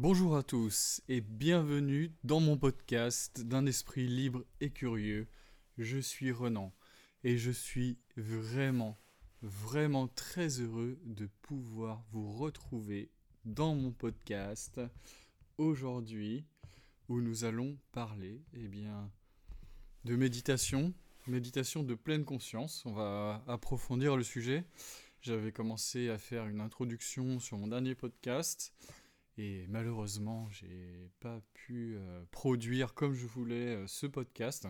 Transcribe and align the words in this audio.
Bonjour 0.00 0.36
à 0.36 0.44
tous 0.44 1.00
et 1.08 1.20
bienvenue 1.20 2.12
dans 2.22 2.38
mon 2.38 2.56
podcast 2.56 3.40
d'un 3.40 3.66
esprit 3.66 4.06
libre 4.06 4.44
et 4.60 4.70
curieux. 4.70 5.26
Je 5.76 5.98
suis 5.98 6.30
Renan 6.30 6.72
et 7.24 7.36
je 7.36 7.50
suis 7.50 7.98
vraiment, 8.16 8.96
vraiment 9.42 10.06
très 10.06 10.60
heureux 10.60 11.00
de 11.02 11.28
pouvoir 11.42 12.04
vous 12.12 12.32
retrouver 12.32 13.10
dans 13.44 13.74
mon 13.74 13.90
podcast 13.90 14.80
aujourd'hui 15.56 16.44
où 17.08 17.20
nous 17.20 17.42
allons 17.42 17.76
parler 17.90 18.40
eh 18.54 18.68
bien, 18.68 19.10
de 20.04 20.14
méditation, 20.14 20.94
méditation 21.26 21.82
de 21.82 21.96
pleine 21.96 22.24
conscience. 22.24 22.84
On 22.86 22.92
va 22.92 23.42
approfondir 23.48 24.16
le 24.16 24.22
sujet. 24.22 24.62
J'avais 25.22 25.50
commencé 25.50 26.08
à 26.08 26.18
faire 26.18 26.46
une 26.46 26.60
introduction 26.60 27.40
sur 27.40 27.58
mon 27.58 27.66
dernier 27.66 27.96
podcast 27.96 28.72
et 29.38 29.66
malheureusement, 29.68 30.48
j'ai 30.50 31.10
pas 31.20 31.40
pu 31.54 31.94
euh, 31.96 32.24
produire 32.32 32.92
comme 32.92 33.14
je 33.14 33.24
voulais 33.24 33.76
euh, 33.76 33.86
ce 33.86 34.06
podcast. 34.06 34.66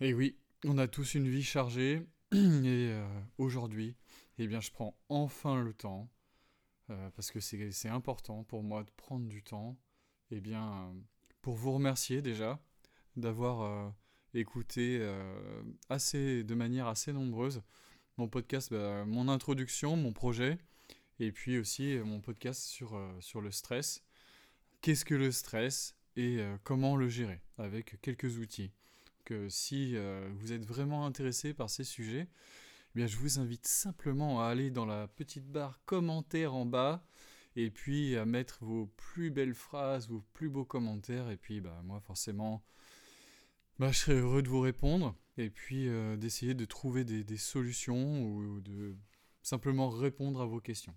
Et 0.00 0.12
oui, 0.12 0.36
on 0.64 0.76
a 0.76 0.88
tous 0.88 1.14
une 1.14 1.28
vie 1.28 1.44
chargée. 1.44 2.02
Et 2.32 2.36
euh, 2.90 3.06
aujourd'hui, 3.38 3.96
eh 4.38 4.48
bien, 4.48 4.60
je 4.60 4.72
prends 4.72 4.98
enfin 5.08 5.62
le 5.62 5.72
temps, 5.72 6.10
parce 7.14 7.30
que 7.30 7.40
c'est 7.40 7.88
important 7.88 8.44
pour 8.44 8.62
moi 8.62 8.82
de 8.82 8.90
prendre 8.90 9.26
du 9.26 9.42
temps, 9.42 9.78
eh 10.30 10.40
bien, 10.40 10.92
pour 11.40 11.54
vous 11.54 11.72
remercier 11.72 12.20
déjà 12.20 12.60
d'avoir 13.16 13.94
écouté 14.34 15.00
assez, 15.88 16.44
de 16.44 16.54
manière 16.54 16.88
assez 16.88 17.12
nombreuse 17.12 17.62
mon 18.16 18.28
podcast, 18.28 18.72
bah, 18.72 19.04
mon 19.06 19.28
introduction, 19.28 19.96
mon 19.96 20.12
projet. 20.12 20.58
Et 21.20 21.30
puis 21.30 21.58
aussi 21.58 21.96
euh, 21.96 22.04
mon 22.04 22.20
podcast 22.20 22.62
sur, 22.62 22.96
euh, 22.96 23.08
sur 23.20 23.40
le 23.40 23.50
stress. 23.50 24.02
Qu'est-ce 24.80 25.04
que 25.04 25.14
le 25.14 25.30
stress 25.30 25.96
et 26.16 26.38
euh, 26.40 26.56
comment 26.64 26.96
le 26.96 27.08
gérer 27.08 27.40
avec 27.58 28.00
quelques 28.00 28.38
outils. 28.38 28.72
Que 29.24 29.48
si 29.48 29.96
vous 30.34 30.52
êtes 30.52 30.66
vraiment 30.66 31.06
intéressé 31.06 31.54
par 31.54 31.70
ces 31.70 31.82
sujets, 31.82 32.28
eh 32.28 32.92
bien 32.94 33.06
je 33.06 33.16
vous 33.16 33.38
invite 33.38 33.66
simplement 33.66 34.42
à 34.42 34.48
aller 34.48 34.70
dans 34.70 34.84
la 34.84 35.08
petite 35.08 35.50
barre 35.50 35.80
commentaires 35.86 36.52
en 36.52 36.66
bas 36.66 37.06
et 37.56 37.70
puis 37.70 38.18
à 38.18 38.26
mettre 38.26 38.62
vos 38.62 38.84
plus 38.84 39.30
belles 39.30 39.54
phrases, 39.54 40.10
vos 40.10 40.22
plus 40.34 40.50
beaux 40.50 40.66
commentaires. 40.66 41.30
Et 41.30 41.38
puis 41.38 41.62
bah, 41.62 41.80
moi 41.84 42.00
forcément, 42.00 42.62
bah, 43.78 43.92
je 43.92 44.00
serais 44.00 44.18
heureux 44.18 44.42
de 44.42 44.50
vous 44.50 44.60
répondre 44.60 45.16
et 45.38 45.48
puis 45.48 45.88
d'essayer 46.18 46.52
de 46.52 46.66
trouver 46.66 47.04
des, 47.04 47.38
solutions 47.38 48.26
ou 48.26 48.60
de 48.60 48.94
simplement 49.40 49.88
répondre 49.88 50.42
à 50.42 50.44
vos 50.44 50.60
questions. 50.60 50.94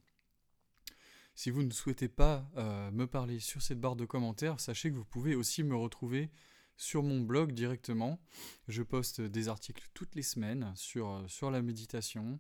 Si 1.38 1.52
vous 1.52 1.62
ne 1.62 1.70
souhaitez 1.70 2.08
pas 2.08 2.50
euh, 2.58 2.90
me 2.90 3.06
parler 3.06 3.40
sur 3.40 3.62
cette 3.62 3.80
barre 3.80 3.96
de 3.96 4.06
commentaires, 4.06 4.60
sachez 4.60 4.90
que 4.90 4.96
vous 4.96 5.06
pouvez 5.06 5.36
aussi 5.36 5.62
me 5.62 5.76
retrouver 5.76 6.32
sur 6.78 7.04
mon 7.04 7.22
blog 7.22 7.52
directement. 7.52 8.20
Je 8.68 8.82
poste 8.82 9.22
des 9.22 9.48
articles 9.48 9.88
toutes 9.94 10.16
les 10.16 10.24
semaines 10.24 10.74
sur, 10.76 11.12
euh, 11.12 11.28
sur 11.28 11.52
la 11.52 11.62
méditation. 11.62 12.40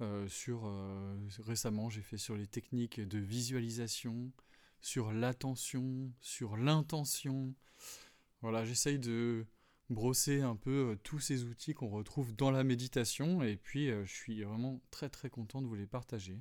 Euh, 0.00 0.28
sur, 0.28 0.72
récemment, 1.40 1.90
j'ai 1.90 2.02
fait 2.02 2.18
sur 2.18 2.36
les 2.36 2.46
techniques 2.46 3.00
de 3.00 3.18
visualisation, 3.18 4.30
sur 4.80 5.12
l'attention, 5.12 6.12
sur 6.20 6.56
l'intention. 6.56 7.52
Voilà, 8.42 8.64
j'essaye 8.64 9.00
de 9.00 9.44
brosser 9.90 10.40
un 10.40 10.54
peu 10.54 10.96
tous 11.02 11.18
ces 11.18 11.42
outils 11.42 11.74
qu'on 11.74 11.88
retrouve 11.88 12.32
dans 12.36 12.52
la 12.52 12.62
méditation 12.62 13.42
et 13.42 13.56
puis 13.56 13.88
je 13.88 14.12
suis 14.12 14.44
vraiment 14.44 14.80
très 14.92 15.08
très 15.08 15.30
content 15.30 15.60
de 15.62 15.66
vous 15.66 15.74
les 15.74 15.88
partager. 15.88 16.40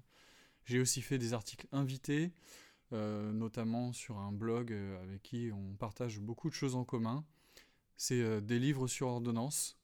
J'ai 0.69 0.79
aussi 0.79 1.01
fait 1.01 1.17
des 1.17 1.33
articles 1.33 1.65
invités, 1.71 2.31
euh, 2.93 3.31
notamment 3.31 3.91
sur 3.91 4.19
un 4.19 4.31
blog 4.31 4.71
euh, 4.71 5.01
avec 5.01 5.23
qui 5.23 5.49
on 5.51 5.73
partage 5.73 6.19
beaucoup 6.19 6.47
de 6.47 6.53
choses 6.53 6.75
en 6.75 6.85
commun. 6.85 7.25
C'est 7.97 8.21
euh, 8.21 8.39
des 8.39 8.59
livres 8.59 8.87
sur 8.87 9.07
ordonnance 9.07 9.77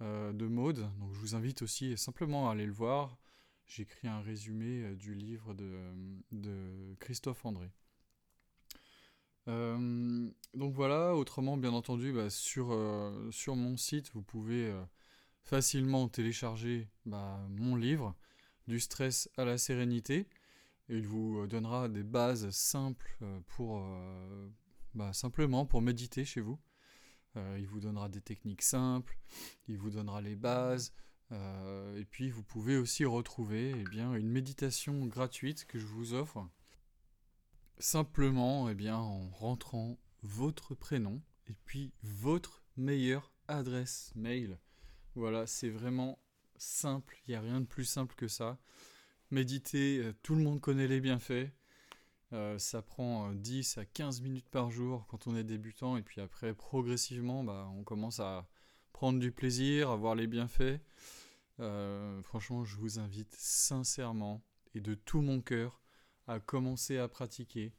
de 0.00 0.46
mode, 0.46 0.88
donc 0.98 1.12
je 1.12 1.18
vous 1.18 1.34
invite 1.34 1.60
aussi 1.60 1.94
simplement 1.98 2.48
à 2.48 2.52
aller 2.52 2.64
le 2.64 2.72
voir. 2.72 3.18
J'ai 3.66 3.82
écrit 3.82 4.08
un 4.08 4.22
résumé 4.22 4.94
du 4.94 5.14
livre 5.14 5.52
de, 5.52 6.94
Christophe 7.00 7.44
André. 7.44 7.70
donc 9.46 10.72
voilà, 10.72 11.14
autrement, 11.14 11.58
bien 11.58 11.74
entendu, 11.74 12.14
bah, 12.14 12.30
sur, 12.30 12.74
sur 13.30 13.56
mon 13.56 13.76
site, 13.76 14.10
vous 14.14 14.22
pouvez 14.22 14.74
facilement 15.42 16.08
télécharger 16.08 16.88
bah, 17.04 17.38
mon 17.50 17.76
livre 17.76 18.16
du 18.70 18.78
stress 18.78 19.28
à 19.36 19.44
la 19.44 19.58
sérénité. 19.58 20.28
il 20.88 21.04
vous 21.04 21.44
donnera 21.48 21.88
des 21.88 22.04
bases 22.04 22.50
simples 22.50 23.16
euh, 23.20 23.40
pour 23.48 23.80
euh, 23.82 24.48
bah, 24.94 25.12
simplement 25.12 25.66
pour 25.66 25.82
méditer 25.82 26.24
chez 26.24 26.40
vous. 26.40 26.58
Euh, 27.36 27.56
il 27.58 27.66
vous 27.66 27.80
donnera 27.80 28.08
des 28.08 28.20
techniques 28.20 28.62
simples, 28.62 29.18
il 29.66 29.76
vous 29.76 29.90
donnera 29.90 30.20
les 30.20 30.36
bases, 30.36 30.92
et 31.96 32.04
puis 32.10 32.28
vous 32.28 32.42
pouvez 32.42 32.76
aussi 32.76 33.04
retrouver 33.04 33.72
eh 33.76 33.84
bien, 33.84 34.14
une 34.14 34.28
méditation 34.28 35.06
gratuite 35.06 35.64
que 35.64 35.78
je 35.78 35.86
vous 35.86 36.12
offre 36.12 36.44
simplement 37.78 38.68
eh 38.68 38.74
bien, 38.74 38.96
en 38.96 39.28
rentrant 39.28 39.96
votre 40.22 40.74
prénom 40.74 41.22
et 41.48 41.54
puis 41.64 41.92
votre 42.02 42.64
meilleure 42.76 43.32
adresse 43.46 44.10
mail. 44.16 44.58
Voilà, 45.14 45.46
c'est 45.46 45.70
vraiment 45.70 46.18
simple, 46.60 47.16
il 47.26 47.30
n'y 47.30 47.36
a 47.36 47.40
rien 47.40 47.60
de 47.60 47.66
plus 47.66 47.84
simple 47.84 48.14
que 48.14 48.28
ça. 48.28 48.58
Méditer, 49.30 49.98
euh, 49.98 50.12
tout 50.22 50.34
le 50.34 50.42
monde 50.42 50.60
connaît 50.60 50.88
les 50.88 51.00
bienfaits. 51.00 51.50
Euh, 52.32 52.58
ça 52.58 52.82
prend 52.82 53.32
10 53.32 53.78
euh, 53.78 53.80
à 53.80 53.84
15 53.84 54.20
minutes 54.20 54.48
par 54.48 54.70
jour 54.70 55.06
quand 55.08 55.26
on 55.26 55.34
est 55.34 55.44
débutant 55.44 55.96
et 55.96 56.02
puis 56.02 56.20
après 56.20 56.54
progressivement 56.54 57.42
bah, 57.42 57.68
on 57.74 57.82
commence 57.82 58.20
à 58.20 58.46
prendre 58.92 59.18
du 59.18 59.32
plaisir, 59.32 59.90
à 59.90 59.96
voir 59.96 60.14
les 60.14 60.28
bienfaits. 60.28 60.80
franchement 62.22 62.64
je 62.64 62.76
vous 62.76 63.00
invite 63.00 63.34
sincèrement 63.34 64.44
et 64.74 64.80
de 64.80 64.94
tout 64.94 65.22
mon 65.22 65.40
cœur 65.40 65.80
à 66.28 66.38
commencer 66.38 66.98
à 66.98 67.08
pratiquer 67.08 67.72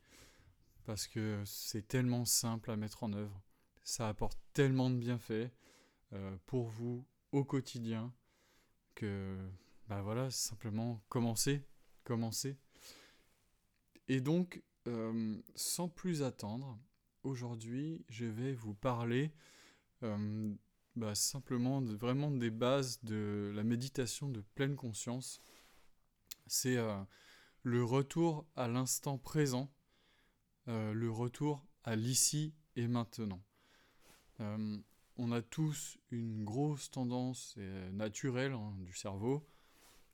parce 0.86 1.08
que 1.08 1.42
c'est 1.46 1.88
tellement 1.88 2.26
simple 2.26 2.72
à 2.72 2.76
mettre 2.76 3.04
en 3.04 3.14
œuvre. 3.14 3.42
Ça 3.84 4.10
apporte 4.10 4.38
tellement 4.54 4.90
de 4.90 4.98
bienfaits 4.98 5.50
pour 6.46 6.68
vous 6.68 7.06
au 7.32 7.46
quotidien 7.46 8.12
que, 8.96 9.38
bah 9.88 10.02
voilà, 10.02 10.30
simplement 10.32 11.02
commencer, 11.10 11.66
commencer. 12.04 12.58
Et 14.08 14.22
donc, 14.22 14.62
euh, 14.88 15.38
sans 15.56 15.88
plus 15.88 16.24
attendre, 16.24 16.80
aujourd'hui, 17.24 18.04
je 18.10 18.26
vais 18.26 18.54
vous 18.54 18.74
parler 18.74 19.32
euh, 20.04 20.54
bah, 20.96 21.16
simplement 21.16 21.82
vraiment 21.82 22.32
des 22.32 22.50
bases 22.50 23.04
de 23.04 23.52
la 23.56 23.64
méditation 23.64 24.30
de 24.30 24.42
pleine 24.56 24.76
conscience. 24.76 25.40
C'est 26.48 26.78
euh, 26.78 27.02
le 27.64 27.84
retour 27.84 28.46
à 28.56 28.68
l'instant 28.68 29.18
présent, 29.18 29.72
le 30.68 31.10
retour 31.10 31.66
à 31.84 31.96
l'ici 31.96 32.54
et 32.76 32.88
maintenant 32.88 33.44
on 35.18 35.32
a 35.32 35.42
tous 35.42 35.98
une 36.12 36.44
grosse 36.44 36.90
tendance 36.92 37.56
euh, 37.58 37.92
naturelle 37.92 38.54
hein, 38.54 38.74
du 38.80 38.94
cerveau 38.94 39.48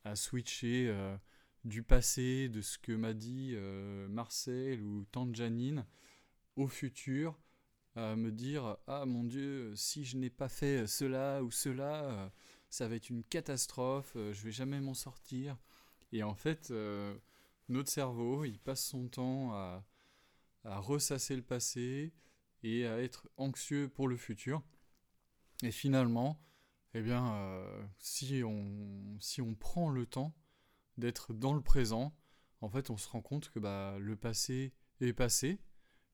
à 0.04 0.16
switcher 0.16 0.88
euh, 0.88 1.16
du 1.64 1.82
passé, 1.82 2.48
de 2.48 2.60
ce 2.60 2.78
que 2.78 2.92
m'a 2.92 3.14
dit 3.14 3.52
euh, 3.54 4.08
Marcel 4.08 4.82
ou 4.82 5.04
tante 5.10 5.34
Janine, 5.34 5.86
au 6.56 6.66
futur, 6.66 7.38
à 7.94 8.16
me 8.16 8.30
dire 8.30 8.76
Ah 8.86 9.06
mon 9.06 9.24
Dieu, 9.24 9.74
si 9.76 10.04
je 10.04 10.16
n'ai 10.16 10.30
pas 10.30 10.48
fait 10.48 10.86
cela 10.86 11.42
ou 11.42 11.50
cela, 11.50 12.32
ça 12.70 12.88
va 12.88 12.94
être 12.96 13.10
une 13.10 13.24
catastrophe, 13.24 14.12
je 14.14 14.42
vais 14.42 14.52
jamais 14.52 14.80
m'en 14.80 14.94
sortir. 14.94 15.56
Et 16.12 16.22
en 16.22 16.34
fait, 16.34 16.72
notre 17.68 17.90
cerveau, 17.90 18.44
il 18.44 18.58
passe 18.58 18.84
son 18.84 19.08
temps 19.08 19.52
à, 19.52 19.84
à 20.64 20.78
ressasser 20.78 21.36
le 21.36 21.42
passé 21.42 22.12
et 22.62 22.86
à 22.86 23.00
être 23.00 23.28
anxieux 23.36 23.88
pour 23.88 24.08
le 24.08 24.16
futur. 24.16 24.62
Et 25.62 25.72
finalement, 25.72 26.40
eh 26.94 27.02
bien, 27.02 27.34
euh, 27.34 27.86
si, 27.98 28.42
on, 28.44 29.16
si 29.20 29.42
on 29.42 29.54
prend 29.54 29.90
le 29.90 30.06
temps 30.06 30.34
d'être 30.96 31.34
dans 31.34 31.52
le 31.52 31.60
présent, 31.60 32.16
en 32.60 32.68
fait, 32.68 32.90
on 32.90 32.96
se 32.96 33.08
rend 33.08 33.22
compte 33.22 33.50
que 33.50 33.58
bah, 33.58 33.98
le 33.98 34.16
passé 34.16 34.72
est 35.00 35.12
passé 35.12 35.60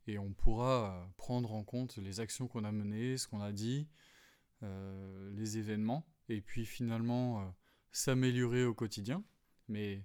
et 0.06 0.18
on 0.18 0.32
pourra 0.32 1.10
prendre 1.16 1.52
en 1.54 1.64
compte 1.64 1.96
les 1.96 2.20
actions 2.20 2.48
qu'on 2.48 2.64
a 2.64 2.72
menées, 2.72 3.16
ce 3.16 3.28
qu'on 3.28 3.40
a 3.40 3.52
dit, 3.52 3.88
euh, 4.62 5.30
les 5.34 5.58
événements, 5.58 6.06
et 6.28 6.40
puis 6.40 6.66
finalement 6.66 7.40
euh, 7.40 7.50
s'améliorer 7.92 8.64
au 8.64 8.74
quotidien. 8.74 9.24
Mais 9.68 9.96
de 9.96 10.02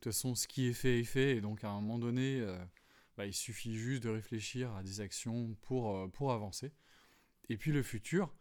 toute 0.00 0.12
façon, 0.12 0.34
ce 0.34 0.46
qui 0.46 0.66
est 0.66 0.72
fait 0.72 1.00
est 1.00 1.04
fait, 1.04 1.36
et 1.36 1.40
donc 1.40 1.64
à 1.64 1.70
un 1.70 1.80
moment 1.80 1.98
donné, 1.98 2.44
bah, 3.16 3.26
il 3.26 3.34
suffit 3.34 3.74
juste 3.74 4.04
de 4.04 4.08
réfléchir 4.08 4.72
à 4.74 4.82
des 4.82 5.00
actions 5.00 5.56
pour, 5.62 6.10
pour 6.12 6.32
avancer. 6.32 6.72
Et 7.48 7.56
puis 7.56 7.72
le 7.72 7.82
futur, 7.82 8.32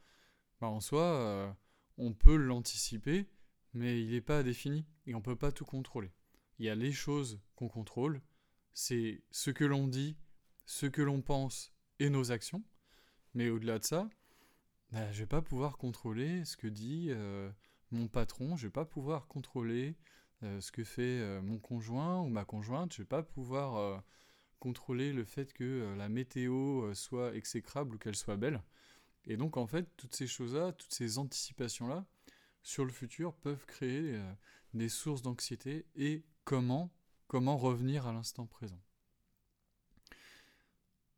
bah, 0.59 0.67
en 0.67 0.79
soi, 0.79 1.03
euh, 1.03 1.51
on 1.97 2.13
peut 2.13 2.35
l'anticiper, 2.35 3.27
mais 3.73 4.01
il 4.01 4.11
n'est 4.11 4.21
pas 4.21 4.43
défini 4.43 4.85
et 5.05 5.13
on 5.15 5.19
ne 5.19 5.23
peut 5.23 5.35
pas 5.35 5.51
tout 5.51 5.65
contrôler. 5.65 6.11
Il 6.59 6.65
y 6.65 6.69
a 6.69 6.75
les 6.75 6.91
choses 6.91 7.39
qu'on 7.55 7.69
contrôle 7.69 8.21
c'est 8.73 9.21
ce 9.31 9.51
que 9.51 9.65
l'on 9.65 9.87
dit, 9.87 10.15
ce 10.65 10.85
que 10.85 11.01
l'on 11.01 11.21
pense 11.21 11.73
et 11.99 12.09
nos 12.09 12.31
actions. 12.31 12.63
Mais 13.33 13.49
au-delà 13.49 13.77
de 13.79 13.83
ça, 13.83 14.09
bah, 14.91 15.11
je 15.11 15.19
vais 15.19 15.27
pas 15.27 15.41
pouvoir 15.41 15.77
contrôler 15.77 16.45
ce 16.45 16.55
que 16.55 16.67
dit 16.67 17.07
euh, 17.09 17.51
mon 17.91 18.07
patron, 18.07 18.55
je 18.55 18.67
vais 18.67 18.71
pas 18.71 18.85
pouvoir 18.85 19.27
contrôler 19.27 19.97
euh, 20.43 20.61
ce 20.61 20.71
que 20.71 20.85
fait 20.85 21.41
mon 21.41 21.59
conjoint 21.59 22.21
ou 22.21 22.29
ma 22.29 22.45
conjointe, 22.45 22.93
je 22.93 23.01
vais 23.01 23.07
pas 23.07 23.23
pouvoir 23.23 24.01
contrôler 24.59 25.11
le 25.11 25.25
fait 25.25 25.51
que 25.51 25.93
la 25.97 26.07
météo 26.07 26.93
soit 26.93 27.35
exécrable 27.35 27.95
ou 27.95 27.97
qu'elle 27.97 28.15
soit 28.15 28.37
belle. 28.37 28.61
Et 29.29 29.37
donc 29.37 29.55
en 29.55 29.67
fait, 29.67 29.95
toutes 29.95 30.15
ces 30.15 30.27
choses-là, 30.27 30.73
toutes 30.73 30.93
ces 30.93 31.17
anticipations-là 31.17 32.05
sur 32.61 32.83
le 32.83 32.91
futur 32.91 33.33
peuvent 33.35 33.65
créer 33.65 34.19
des 34.73 34.89
sources 34.89 35.21
d'anxiété 35.21 35.85
et 35.95 36.25
comment 36.43 36.91
revenir 37.29 38.07
à 38.07 38.11
l'instant 38.11 38.45
présent. 38.47 38.81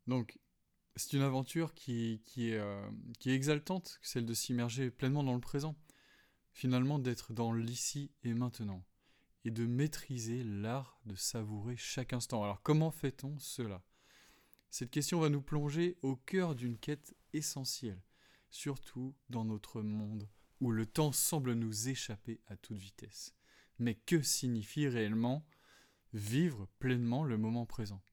Donc 0.07 0.37
c'est 0.95 1.13
une 1.13 1.21
aventure 1.21 1.71
euh, 1.87 2.17
qui 2.27 2.51
est 2.51 3.33
exaltante, 3.33 3.99
celle 4.01 4.25
de 4.25 4.33
s'immerger 4.33 4.91
pleinement 4.91 5.23
dans 5.23 5.33
le 5.33 5.39
présent. 5.39 5.75
Finalement, 6.53 6.99
d'être 6.99 7.33
dans 7.33 7.53
l'ici 7.53 8.11
et 8.23 8.33
maintenant. 8.33 8.83
Et 9.45 9.51
de 9.51 9.65
maîtriser 9.65 10.43
l'art 10.43 10.99
de 11.05 11.15
savourer 11.15 11.77
chaque 11.77 12.13
instant. 12.13 12.43
Alors, 12.43 12.61
comment 12.61 12.91
fait-on 12.91 13.39
cela? 13.39 13.81
Cette 14.69 14.91
question 14.91 15.19
va 15.19 15.29
nous 15.29 15.41
plonger 15.41 15.97
au 16.01 16.17
cœur 16.17 16.55
d'une 16.55 16.77
quête 16.77 17.15
essentielle, 17.33 18.03
surtout 18.49 19.15
dans 19.29 19.45
notre 19.45 19.81
monde 19.81 20.29
où 20.59 20.71
le 20.71 20.85
temps 20.85 21.11
semble 21.11 21.53
nous 21.53 21.89
échapper 21.89 22.39
à 22.47 22.55
toute 22.55 22.77
vitesse. 22.77 23.33
Mais 23.79 23.95
que 23.95 24.21
signifie 24.21 24.87
réellement 24.87 25.45
vivre 26.13 26.67
pleinement 26.79 27.23
le 27.23 27.37
moment 27.37 27.65
présent? 27.65 28.03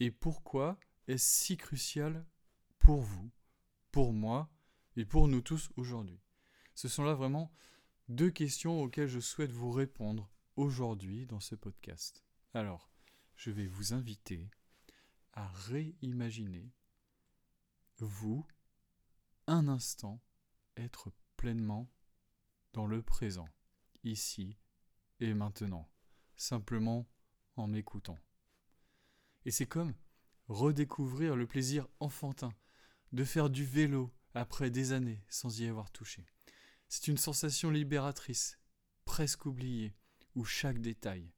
Et 0.00 0.10
pourquoi 0.10 0.78
est 1.06 1.18
si 1.18 1.56
crucial 1.56 2.26
pour 2.78 3.00
vous, 3.00 3.30
pour 3.90 4.12
moi 4.12 4.50
et 4.96 5.04
pour 5.04 5.28
nous 5.28 5.40
tous 5.40 5.70
aujourd'hui? 5.76 6.20
Ce 6.74 6.88
sont 6.88 7.04
là 7.04 7.14
vraiment 7.14 7.50
deux 8.08 8.30
questions 8.30 8.82
auxquelles 8.82 9.08
je 9.08 9.20
souhaite 9.20 9.52
vous 9.52 9.70
répondre 9.70 10.30
aujourd'hui 10.56 11.26
dans 11.26 11.40
ce 11.40 11.54
podcast. 11.54 12.24
Alors, 12.54 12.90
je 13.36 13.50
vais 13.50 13.66
vous 13.66 13.94
inviter 13.94 14.50
à 15.32 15.48
réimaginer, 15.48 16.72
vous, 17.98 18.46
un 19.46 19.68
instant, 19.68 20.20
être 20.76 21.12
pleinement 21.36 21.90
dans 22.72 22.86
le 22.86 23.02
présent, 23.02 23.48
ici 24.04 24.56
et 25.20 25.34
maintenant, 25.34 25.90
simplement 26.36 27.08
en 27.56 27.66
m'écoutant. 27.66 28.18
Et 29.44 29.50
c'est 29.50 29.66
comme 29.66 29.94
redécouvrir 30.48 31.36
le 31.36 31.46
plaisir 31.46 31.86
enfantin 32.00 32.52
de 33.12 33.24
faire 33.24 33.50
du 33.50 33.64
vélo 33.64 34.12
après 34.34 34.70
des 34.70 34.92
années 34.92 35.24
sans 35.28 35.60
y 35.60 35.66
avoir 35.66 35.90
touché. 35.90 36.26
C'est 36.88 37.08
une 37.08 37.16
sensation 37.16 37.70
libératrice, 37.70 38.58
presque 39.04 39.46
oubliée, 39.46 39.94
où 40.34 40.44
chaque 40.44 40.80
détail, 40.80 41.32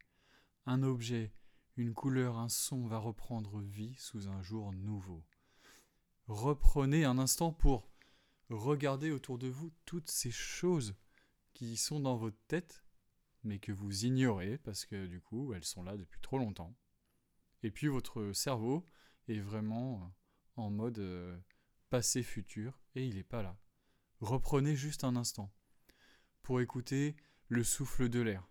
un 0.66 0.82
objet, 0.82 1.32
une 1.76 1.94
couleur, 1.94 2.38
un 2.38 2.48
son 2.48 2.86
va 2.86 2.98
reprendre 2.98 3.60
vie 3.60 3.94
sous 3.96 4.28
un 4.28 4.42
jour 4.42 4.72
nouveau. 4.72 5.24
Reprenez 6.30 7.04
un 7.04 7.18
instant 7.18 7.50
pour 7.50 7.90
regarder 8.50 9.10
autour 9.10 9.36
de 9.36 9.48
vous 9.48 9.72
toutes 9.84 10.08
ces 10.08 10.30
choses 10.30 10.94
qui 11.54 11.76
sont 11.76 11.98
dans 11.98 12.14
votre 12.14 12.38
tête, 12.46 12.84
mais 13.42 13.58
que 13.58 13.72
vous 13.72 14.04
ignorez 14.04 14.56
parce 14.58 14.86
que 14.86 15.08
du 15.08 15.20
coup 15.20 15.52
elles 15.54 15.64
sont 15.64 15.82
là 15.82 15.96
depuis 15.96 16.20
trop 16.20 16.38
longtemps. 16.38 16.76
Et 17.64 17.72
puis 17.72 17.88
votre 17.88 18.32
cerveau 18.32 18.86
est 19.26 19.40
vraiment 19.40 20.04
euh, 20.04 20.06
en 20.62 20.70
mode 20.70 21.00
euh, 21.00 21.36
passé-futur 21.88 22.80
et 22.94 23.04
il 23.04 23.16
n'est 23.16 23.24
pas 23.24 23.42
là. 23.42 23.58
Reprenez 24.20 24.76
juste 24.76 25.02
un 25.02 25.16
instant 25.16 25.52
pour 26.42 26.60
écouter 26.60 27.16
le 27.48 27.64
souffle 27.64 28.08
de 28.08 28.20
l'air, 28.20 28.48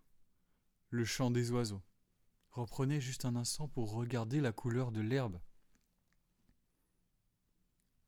le 0.89 1.05
chant 1.05 1.31
des 1.31 1.49
oiseaux. 1.51 1.81
Reprenez 2.49 2.99
juste 2.99 3.23
un 3.23 3.37
instant 3.37 3.69
pour 3.69 3.93
regarder 3.93 4.41
la 4.41 4.51
couleur 4.51 4.91
de 4.91 4.99
l'herbe. 4.99 5.39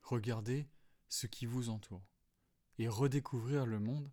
Regardez 0.01 0.67
ce 1.09 1.27
qui 1.27 1.45
vous 1.45 1.69
entoure 1.69 2.03
et 2.77 2.87
redécouvrir 2.87 3.65
le 3.65 3.79
monde 3.79 4.11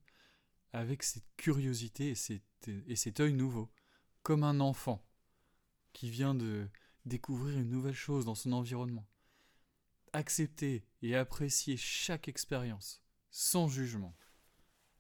avec 0.73 1.03
cette 1.03 1.27
curiosité 1.37 2.13
et, 2.13 2.83
et 2.87 2.97
cet 2.97 3.21
œil 3.21 3.33
nouveau, 3.33 3.71
comme 4.23 4.45
un 4.45 4.61
enfant 4.61 5.05
qui 5.93 6.11
vient 6.11 6.35
de 6.35 6.69
découvrir 7.05 7.59
une 7.59 7.71
nouvelle 7.71 7.95
chose 7.95 8.25
dans 8.25 8.35
son 8.35 8.53
environnement. 8.53 9.09
Accepter 10.13 10.85
et 11.03 11.17
apprécier 11.17 11.77
chaque 11.77 12.29
expérience, 12.29 13.03
sans 13.31 13.69
jugement. 13.69 14.17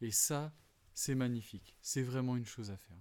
Et 0.00 0.10
ça, 0.10 0.54
c'est 0.94 1.14
magnifique. 1.14 1.76
C'est 1.80 2.02
vraiment 2.02 2.36
une 2.36 2.46
chose 2.46 2.70
à 2.70 2.76
faire. 2.76 3.00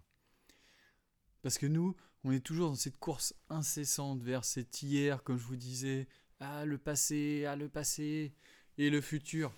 Parce 1.42 1.57
que 1.57 1.66
nous, 1.66 1.95
on 2.24 2.31
est 2.31 2.45
toujours 2.45 2.69
dans 2.69 2.75
cette 2.75 2.98
course 2.98 3.34
incessante 3.50 4.22
vers 4.22 4.45
cet 4.45 4.81
hier, 4.81 5.24
comme 5.24 5.38
je 5.38 5.45
vous 5.45 5.56
disais, 5.56 6.07
ah 6.39 6.66
le 6.66 6.78
passé, 6.78 7.45
ah 7.45 7.56
le 7.56 7.69
passé, 7.69 8.34
et 8.78 8.89
le 8.89 9.01
futur. 9.01 9.54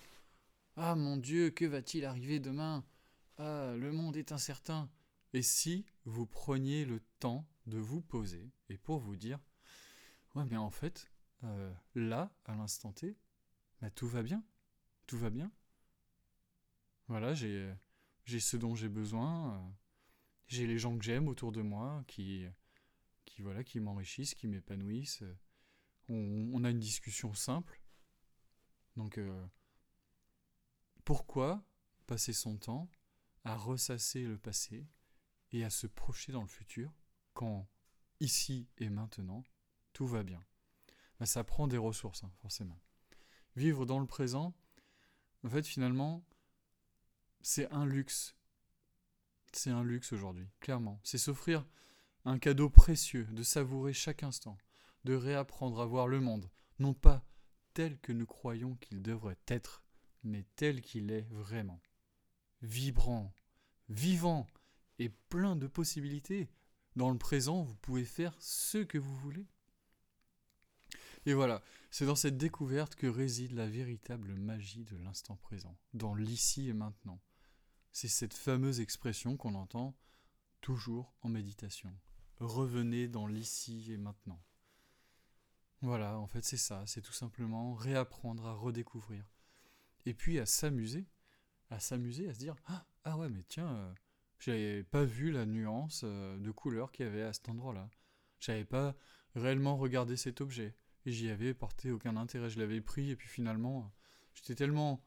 Ah 0.76 0.94
mon 0.94 1.16
Dieu, 1.16 1.50
que 1.50 1.64
va-t-il 1.64 2.04
arriver 2.04 2.40
demain? 2.40 2.84
Ah, 3.38 3.74
le 3.76 3.92
monde 3.92 4.16
est 4.16 4.32
incertain. 4.32 4.90
Et 5.32 5.42
si 5.42 5.86
vous 6.04 6.26
preniez 6.26 6.84
le 6.84 7.00
temps 7.18 7.46
de 7.66 7.78
vous 7.78 8.00
poser 8.00 8.50
et 8.68 8.78
pour 8.78 8.98
vous 8.98 9.16
dire 9.16 9.38
Ouais, 10.34 10.44
mais 10.44 10.56
en 10.56 10.70
fait, 10.70 11.10
euh, 11.44 11.72
là, 11.94 12.32
à 12.44 12.54
l'instant 12.54 12.92
T, 12.92 13.16
bah, 13.80 13.90
tout 13.90 14.08
va 14.08 14.22
bien. 14.22 14.44
Tout 15.06 15.18
va 15.18 15.30
bien. 15.30 15.50
Voilà, 17.08 17.34
j'ai, 17.34 17.72
j'ai 18.24 18.40
ce 18.40 18.56
dont 18.56 18.74
j'ai 18.74 18.88
besoin. 18.88 19.74
J'ai 20.46 20.66
les 20.66 20.78
gens 20.78 20.96
que 20.96 21.04
j'aime 21.04 21.28
autour 21.28 21.52
de 21.52 21.62
moi 21.62 22.04
qui, 22.06 22.46
qui, 23.24 23.42
voilà, 23.42 23.64
qui 23.64 23.80
m'enrichissent, 23.80 24.34
qui 24.34 24.46
m'épanouissent. 24.46 25.24
On, 26.12 26.64
a 26.64 26.70
une 26.70 26.80
discussion 26.80 27.34
simple. 27.34 27.80
Donc, 28.96 29.16
euh, 29.16 29.46
pourquoi 31.04 31.64
passer 32.06 32.32
son 32.32 32.56
temps 32.56 32.90
à 33.44 33.56
ressasser 33.56 34.24
le 34.24 34.36
passé 34.36 34.88
et 35.52 35.64
à 35.64 35.70
se 35.70 35.86
projeter 35.86 36.32
dans 36.32 36.42
le 36.42 36.48
futur 36.48 36.92
quand 37.32 37.68
ici 38.18 38.68
et 38.78 38.90
maintenant 38.90 39.44
tout 39.92 40.06
va 40.06 40.24
bien? 40.24 40.44
Mais 41.20 41.26
ça 41.26 41.44
prend 41.44 41.68
des 41.68 41.78
ressources, 41.78 42.24
hein, 42.24 42.32
forcément. 42.42 42.80
Vivre 43.54 43.86
dans 43.86 44.00
le 44.00 44.06
présent, 44.06 44.54
en 45.44 45.48
fait, 45.48 45.66
finalement, 45.66 46.24
c'est 47.40 47.70
un 47.70 47.86
luxe. 47.86 48.34
C'est 49.52 49.70
un 49.70 49.84
luxe 49.84 50.12
aujourd'hui, 50.12 50.48
clairement. 50.60 51.00
C'est 51.04 51.18
s'offrir 51.18 51.66
un 52.24 52.38
cadeau 52.38 52.68
précieux, 52.68 53.24
de 53.30 53.42
savourer 53.42 53.92
chaque 53.92 54.22
instant, 54.22 54.58
de 55.04 55.14
réapprendre 55.14 55.80
à 55.80 55.86
voir 55.86 56.06
le 56.06 56.20
monde, 56.20 56.50
non 56.78 56.94
pas 56.94 57.24
tel 57.74 57.98
que 58.00 58.12
nous 58.12 58.26
croyons 58.26 58.74
qu'il 58.76 59.02
devrait 59.02 59.38
être, 59.46 59.82
mais 60.22 60.44
tel 60.56 60.82
qu'il 60.82 61.10
est 61.10 61.26
vraiment. 61.30 61.80
Vibrant, 62.62 63.32
vivant 63.88 64.46
et 64.98 65.08
plein 65.08 65.56
de 65.56 65.66
possibilités. 65.66 66.48
Dans 66.96 67.10
le 67.10 67.18
présent, 67.18 67.62
vous 67.62 67.76
pouvez 67.76 68.04
faire 68.04 68.36
ce 68.40 68.78
que 68.78 68.98
vous 68.98 69.16
voulez. 69.16 69.46
Et 71.26 71.34
voilà, 71.34 71.62
c'est 71.90 72.06
dans 72.06 72.16
cette 72.16 72.38
découverte 72.38 72.94
que 72.94 73.06
réside 73.06 73.52
la 73.52 73.66
véritable 73.66 74.34
magie 74.34 74.84
de 74.84 74.96
l'instant 74.96 75.36
présent, 75.36 75.76
dans 75.92 76.14
l'ici 76.14 76.68
et 76.68 76.72
maintenant. 76.72 77.20
C'est 77.92 78.08
cette 78.08 78.34
fameuse 78.34 78.80
expression 78.80 79.36
qu'on 79.36 79.54
entend 79.54 79.96
toujours 80.60 81.14
en 81.22 81.28
méditation. 81.28 81.92
Revenez 82.38 83.08
dans 83.08 83.26
l'ici 83.26 83.92
et 83.92 83.96
maintenant. 83.96 84.42
Voilà, 85.82 86.18
en 86.18 86.26
fait 86.26 86.44
c'est 86.44 86.56
ça, 86.58 86.82
c'est 86.86 87.00
tout 87.00 87.12
simplement 87.12 87.74
réapprendre 87.74 88.46
à 88.46 88.52
redécouvrir. 88.52 89.24
Et 90.06 90.14
puis 90.14 90.38
à 90.38 90.46
s'amuser, 90.46 91.06
à 91.70 91.80
s'amuser, 91.80 92.28
à 92.28 92.34
se 92.34 92.38
dire 92.38 92.54
ah, 92.66 92.86
ah 93.04 93.16
ouais 93.16 93.30
mais 93.30 93.44
tiens, 93.48 93.68
euh, 93.68 93.94
j'avais 94.38 94.82
pas 94.84 95.04
vu 95.04 95.30
la 95.30 95.46
nuance 95.46 96.02
euh, 96.04 96.38
de 96.38 96.50
couleur 96.50 96.92
qu'il 96.92 97.06
y 97.06 97.08
avait 97.08 97.22
à 97.22 97.32
cet 97.32 97.48
endroit-là. 97.48 97.88
J'avais 98.40 98.64
pas 98.64 98.94
réellement 99.34 99.76
regardé 99.76 100.16
cet 100.16 100.40
objet 100.40 100.74
et 101.06 101.12
j'y 101.12 101.30
avais 101.30 101.54
porté 101.54 101.90
aucun 101.90 102.16
intérêt. 102.16 102.50
Je 102.50 102.58
l'avais 102.58 102.80
pris 102.80 103.10
et 103.10 103.16
puis 103.16 103.28
finalement, 103.28 103.90
j'étais 104.34 104.54
tellement 104.54 105.02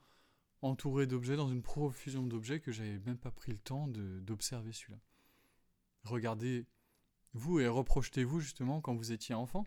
entouré 0.62 1.06
d'objets, 1.06 1.36
dans 1.36 1.50
une 1.50 1.62
profusion 1.62 2.22
d'objets, 2.22 2.60
que 2.60 2.72
j'avais 2.72 2.98
même 3.00 3.18
pas 3.18 3.30
pris 3.30 3.52
le 3.52 3.58
temps 3.58 3.86
d'observer 3.88 4.72
celui-là. 4.72 4.98
Regardez 6.04 6.66
vous 7.34 7.60
et 7.60 7.68
reprojetez-vous 7.68 8.40
justement 8.40 8.80
quand 8.80 8.94
vous 8.94 9.12
étiez 9.12 9.34
enfant. 9.34 9.66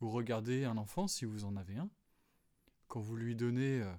Vous 0.00 0.10
regardez 0.10 0.64
un 0.64 0.76
enfant 0.76 1.08
si 1.08 1.24
vous 1.24 1.44
en 1.44 1.56
avez 1.56 1.76
un. 1.76 1.90
Quand 2.88 3.00
vous 3.00 3.16
lui 3.16 3.34
donnez 3.34 3.80
euh, 3.80 3.92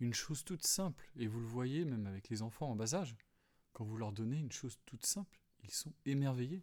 une 0.00 0.14
chose 0.14 0.44
toute 0.44 0.66
simple, 0.66 1.10
et 1.16 1.26
vous 1.26 1.40
le 1.40 1.46
voyez 1.46 1.84
même 1.84 2.06
avec 2.06 2.28
les 2.28 2.42
enfants 2.42 2.70
en 2.70 2.76
bas 2.76 2.94
âge, 2.94 3.16
quand 3.72 3.84
vous 3.84 3.96
leur 3.96 4.12
donnez 4.12 4.38
une 4.38 4.52
chose 4.52 4.78
toute 4.86 5.06
simple, 5.06 5.40
ils 5.64 5.70
sont 5.70 5.92
émerveillés. 6.04 6.62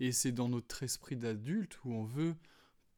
Et 0.00 0.12
c'est 0.12 0.32
dans 0.32 0.48
notre 0.48 0.82
esprit 0.82 1.16
d'adulte 1.16 1.82
où 1.84 1.92
on 1.92 2.04
veut 2.04 2.36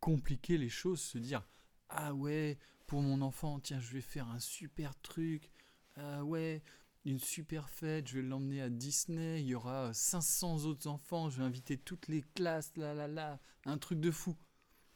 compliquer 0.00 0.58
les 0.58 0.68
choses, 0.68 1.00
se 1.00 1.18
dire 1.18 1.46
Ah 1.88 2.14
ouais, 2.14 2.58
pour 2.86 3.02
mon 3.02 3.20
enfant, 3.22 3.60
tiens, 3.60 3.80
je 3.80 3.92
vais 3.92 4.00
faire 4.00 4.28
un 4.28 4.40
super 4.40 4.98
truc. 5.00 5.50
Ah 5.96 6.24
ouais, 6.24 6.62
une 7.04 7.18
super 7.18 7.68
fête, 7.68 8.08
je 8.08 8.16
vais 8.16 8.22
l'emmener 8.22 8.62
à 8.62 8.70
Disney, 8.70 9.40
il 9.40 9.46
y 9.46 9.54
aura 9.54 9.92
500 9.92 10.64
autres 10.64 10.86
enfants, 10.86 11.30
je 11.30 11.38
vais 11.38 11.44
inviter 11.44 11.78
toutes 11.78 12.08
les 12.08 12.22
classes, 12.34 12.72
là 12.76 12.94
là 12.94 13.08
là, 13.08 13.40
un 13.64 13.78
truc 13.78 14.00
de 14.00 14.10
fou. 14.10 14.36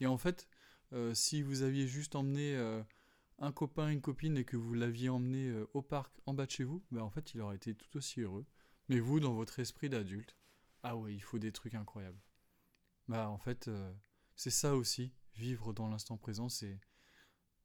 Et 0.00 0.06
en 0.06 0.18
fait, 0.18 0.48
euh, 0.92 1.14
si 1.14 1.42
vous 1.42 1.62
aviez 1.62 1.86
juste 1.86 2.14
emmené 2.14 2.54
euh, 2.56 2.82
un 3.38 3.52
copain, 3.52 3.88
une 3.88 4.00
copine 4.00 4.36
et 4.36 4.44
que 4.44 4.56
vous 4.56 4.74
l'aviez 4.74 5.08
emmené 5.08 5.48
euh, 5.48 5.68
au 5.74 5.82
parc 5.82 6.12
en 6.26 6.34
bas 6.34 6.46
de 6.46 6.50
chez 6.50 6.64
vous, 6.64 6.84
ben 6.90 7.02
en 7.02 7.10
fait, 7.10 7.34
il 7.34 7.40
aurait 7.40 7.56
été 7.56 7.74
tout 7.74 7.96
aussi 7.96 8.20
heureux. 8.20 8.46
Mais 8.88 9.00
vous, 9.00 9.20
dans 9.20 9.34
votre 9.34 9.58
esprit 9.58 9.88
d'adulte, 9.88 10.36
ah 10.82 10.96
ouais, 10.96 11.14
il 11.14 11.22
faut 11.22 11.38
des 11.38 11.52
trucs 11.52 11.74
incroyables. 11.74 12.20
Bah 13.08 13.28
en 13.28 13.38
fait, 13.38 13.70
c'est 14.34 14.50
ça 14.50 14.76
aussi, 14.76 15.12
vivre 15.34 15.72
dans 15.72 15.88
l'instant 15.88 16.16
présent, 16.16 16.48
c'est 16.48 16.78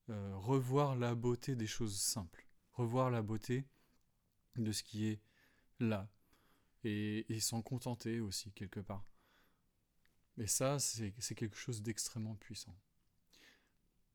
revoir 0.07 0.95
la 0.95 1.15
beauté 1.15 1.55
des 1.55 1.67
choses 1.67 2.00
simples, 2.00 2.48
revoir 2.74 3.09
la 3.09 3.21
beauté 3.21 3.65
de 4.55 4.71
ce 4.71 4.83
qui 4.83 5.07
est 5.07 5.21
là, 5.79 6.09
et, 6.83 7.25
et 7.33 7.39
s'en 7.41 7.62
contenter 7.62 8.19
aussi 8.21 8.51
quelque 8.53 8.79
part. 8.79 9.08
Et 10.39 10.48
ça, 10.48 10.79
c'est 10.79 11.36
quelque 11.36 11.58
chose 11.58 11.81
d'extrêmement 11.81 12.36
puissant. 12.36 12.75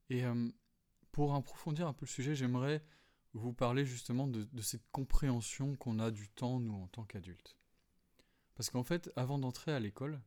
Et 0.09 0.25
euh, 0.25 0.51
pour 1.13 1.35
approfondir 1.35 1.87
un 1.87 1.93
peu 1.93 2.07
le 2.07 2.11
sujet, 2.11 2.35
j'aimerais 2.35 2.83
vous 3.35 3.53
parler 3.53 3.85
justement 3.85 4.27
de, 4.27 4.49
cette 4.63 4.89
compréhension 4.91 5.77
qu'on 5.77 5.99
a 5.99 6.11
du 6.11 6.29
temps, 6.29 6.61
nous, 6.61 6.75
en 6.75 6.87
tant 6.89 7.05
qu'adultes. 7.05 7.59
Parce 8.55 8.71
qu'en 8.71 8.85
fait, 8.85 9.11
avant 9.17 9.39
d'entrer 9.39 9.73
à 9.73 9.81
l'école, 9.81 10.21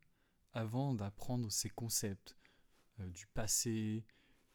avant 0.54 0.94
d'apprendre 0.94 1.52
ces 1.52 1.70
concepts 1.70 2.38
euh, 3.00 3.10
du 3.10 3.26
passé, 3.28 4.06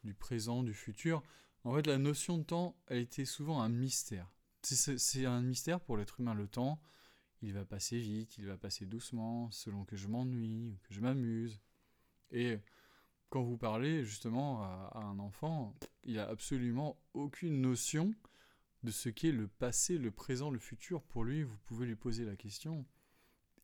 du 0.05 0.15
présent, 0.15 0.63
du 0.63 0.75
futur, 0.75 1.23
en 1.65 1.75
fait, 1.75 1.87
la 1.87 1.99
notion 1.99 2.39
de 2.39 2.45
temps, 2.45 2.77
elle 2.87 2.99
était 2.99 3.25
souvent 3.25 3.63
un 3.63 3.69
mystère. 3.69 4.31
C'est 4.63 5.27
un 5.27 5.43
mystère 5.43 5.81
pour 5.81 5.97
l'être 5.97 6.21
humain. 6.21 6.35
Le 6.35 6.47
temps, 6.47 6.81
il 7.43 7.53
va 7.53 7.65
passer 7.65 7.99
vite, 7.99 8.39
il 8.39 8.47
va 8.47 8.57
passer 8.57 8.87
doucement, 8.87 9.51
selon 9.51 9.85
que 9.85 9.97
je 9.97 10.09
m'ennuie 10.09 10.71
ou 10.71 10.79
que 10.85 10.95
je 10.95 11.01
m'amuse. 11.01 11.61
Et 12.31 12.61
quand 13.29 13.43
vous 13.43 13.57
parlez 13.57 14.05
justement 14.05 14.63
à, 14.63 15.03
un 15.05 15.19
enfant, 15.19 15.75
il 16.05 16.15
n'a 16.15 16.29
absolument 16.29 16.99
aucune 17.15 17.61
notion 17.61 18.15
de 18.83 18.91
ce 18.91 19.09
qu'est 19.09 19.33
le 19.33 19.49
passé, 19.49 19.99
le 19.99 20.11
présent, 20.11 20.51
le 20.51 20.59
futur. 20.59 21.03
Pour 21.03 21.25
lui, 21.25 21.43
vous 21.43 21.57
pouvez 21.65 21.87
lui 21.87 21.97
poser 21.97 22.25
la 22.25 22.37
question. 22.37 22.87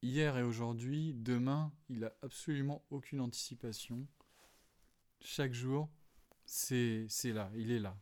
Hier 0.02 0.37
et 0.37 0.42
aujourd'hui, 0.42 1.14
demain, 1.14 1.73
il 1.88 2.00
n'a 2.00 2.12
absolument 2.23 2.85
aucune 2.90 3.20
anticipation. 3.20 4.06
Chaque 5.20 5.52
jour, 5.52 5.88
c'est 6.44 7.08
là, 7.25 7.50
il 7.56 7.70
est 7.70 7.80
là. 7.80 7.97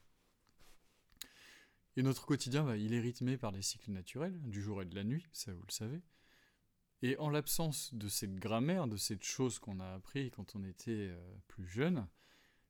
Et 1.97 2.03
notre 2.03 2.27
quotidien, 2.27 2.63
bah, 2.63 2.77
il 2.77 2.93
est 2.93 3.01
rythmé 3.01 3.39
par 3.39 3.53
des 3.53 3.63
cycles 3.63 3.91
naturels, 3.91 4.39
du 4.43 4.61
jour 4.61 4.83
et 4.83 4.85
de 4.85 4.95
la 4.95 5.05
nuit, 5.05 5.27
ça 5.33 5.53
vous 5.53 5.65
le 5.67 5.73
savez. 5.73 6.03
Et 7.03 7.17
en 7.19 7.31
l'absence 7.31 7.93
de 7.95 8.09
cette 8.09 8.37
grammaire, 8.37 8.87
de 8.87 8.97
cette 8.97 9.23
chose 9.23 9.59
qu'on 9.59 9.81
a 9.81 9.95
appris 9.95 10.31
quand 10.31 10.57
on 10.57 10.65
était 10.65 11.09
euh, 11.11 11.39
plus 11.47 11.67
jeune, 11.67 12.07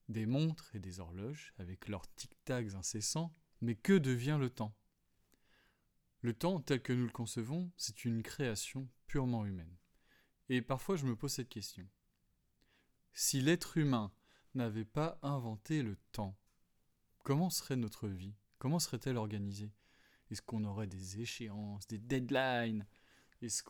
des 0.09 0.26
montres 0.26 0.75
et 0.75 0.78
des 0.80 1.00
horloges, 1.00 1.54
avec 1.59 1.88
leurs 1.88 2.06
tic-tacs 2.14 2.75
incessants, 2.75 3.35
mais 3.61 3.75
que 3.75 3.99
devient 3.99 4.38
le 4.38 4.50
temps? 4.50 4.76
Le 6.21 6.33
temps, 6.33 6.61
tel 6.61 6.80
que 6.80 6.92
nous 6.92 7.06
le 7.06 7.12
concevons, 7.12 7.71
c'est 7.76 8.04
une 8.04 8.23
création 8.23 8.88
purement 9.06 9.45
humaine. 9.45 9.76
Et 10.49 10.62
parfois 10.62 10.97
je 10.97 11.06
me 11.06 11.16
pose 11.16 11.33
cette 11.33 11.49
question. 11.49 11.88
Si 13.12 13.40
l'être 13.40 13.76
humain 13.76 14.12
n'avait 14.54 14.85
pas 14.85 15.18
inventé 15.23 15.83
le 15.83 15.97
temps, 16.12 16.38
comment 17.25 17.50
serait 17.50 17.76
notre 17.76 18.09
vie? 18.09 18.35
Comment 18.59 18.79
serait-elle 18.79 19.17
organisée? 19.17 19.73
Est-ce 20.31 20.43
qu'on 20.43 20.65
aurait 20.65 20.87
des 20.87 21.21
échéances, 21.21 21.87
des 21.87 21.99
deadlines? 21.99 22.87
Est-ce 23.43 23.63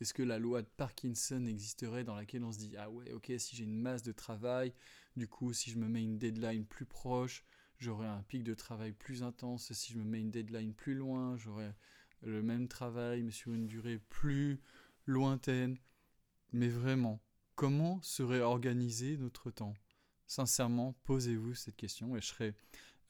est-ce 0.00 0.12
que 0.12 0.22
la 0.22 0.38
loi 0.38 0.60
de 0.60 0.68
Parkinson 0.76 1.46
existerait 1.46 2.04
dans 2.04 2.14
laquelle 2.14 2.44
on 2.44 2.52
se 2.52 2.58
dit 2.58 2.76
ah 2.76 2.90
ouais 2.90 3.10
ok 3.12 3.32
si 3.38 3.56
j'ai 3.56 3.64
une 3.64 3.78
masse 3.78 4.02
de 4.02 4.12
travail, 4.12 4.74
du 5.16 5.26
coup 5.26 5.54
si 5.54 5.70
je 5.70 5.78
me 5.78 5.88
mets 5.88 6.02
une 6.02 6.18
deadline 6.18 6.66
plus 6.66 6.84
proche, 6.84 7.42
j'aurai 7.78 8.06
un 8.06 8.22
pic 8.22 8.44
de 8.44 8.54
travail 8.54 8.92
plus 8.92 9.22
intense. 9.22 9.72
Si 9.72 9.94
je 9.94 9.98
me 9.98 10.04
mets 10.04 10.20
une 10.20 10.30
deadline 10.30 10.74
plus 10.74 10.94
loin, 10.94 11.38
j'aurai 11.38 11.72
le 12.20 12.42
même 12.42 12.68
travail 12.68 13.22
mais 13.22 13.30
sur 13.30 13.54
une 13.54 13.66
durée 13.66 13.98
plus 13.98 14.60
lointaine. 15.06 15.78
Mais 16.52 16.68
vraiment, 16.68 17.22
comment 17.54 18.02
serait 18.02 18.40
organisé 18.40 19.16
notre 19.16 19.50
temps? 19.50 19.74
Sincèrement, 20.26 20.94
posez-vous 21.04 21.54
cette 21.54 21.76
question 21.76 22.14
et 22.14 22.20
je 22.20 22.26
serais 22.26 22.54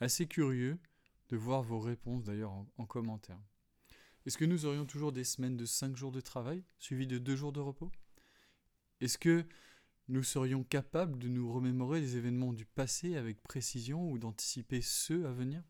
assez 0.01 0.27
curieux 0.27 0.79
de 1.33 1.37
voir 1.39 1.63
vos 1.63 1.81
réponses 1.81 2.25
d'ailleurs 2.25 2.53
en, 2.53 2.85
commentaire. 2.85 3.41
Est-ce 4.27 4.37
que 4.37 4.45
nous 4.45 4.67
aurions 4.67 4.85
toujours 4.85 5.13
des 5.13 5.25
semaines 5.25 5.57
de 5.57 5.65
5 5.65 5.97
jours 5.97 6.13
de 6.13 6.21
travail 6.21 6.63
suivies 6.79 7.07
de 7.07 7.17
2 7.17 7.35
jours 7.37 7.53
de 7.53 7.61
repos? 7.61 7.91
Est-ce 9.01 9.17
que 9.17 9.47
nous 10.09 10.23
serions 10.23 10.63
capables 10.63 11.19
de 11.19 11.29
nous 11.29 11.51
remémorer 11.51 12.03
les 12.03 12.19
événements 12.19 12.53
du 12.53 12.67
passé 12.67 13.17
avec 13.17 13.43
précision 13.43 14.11
ou 14.11 14.19
d'anticiper 14.19 14.83
ceux 14.83 15.27
à 15.27 15.33
venir? 15.33 15.63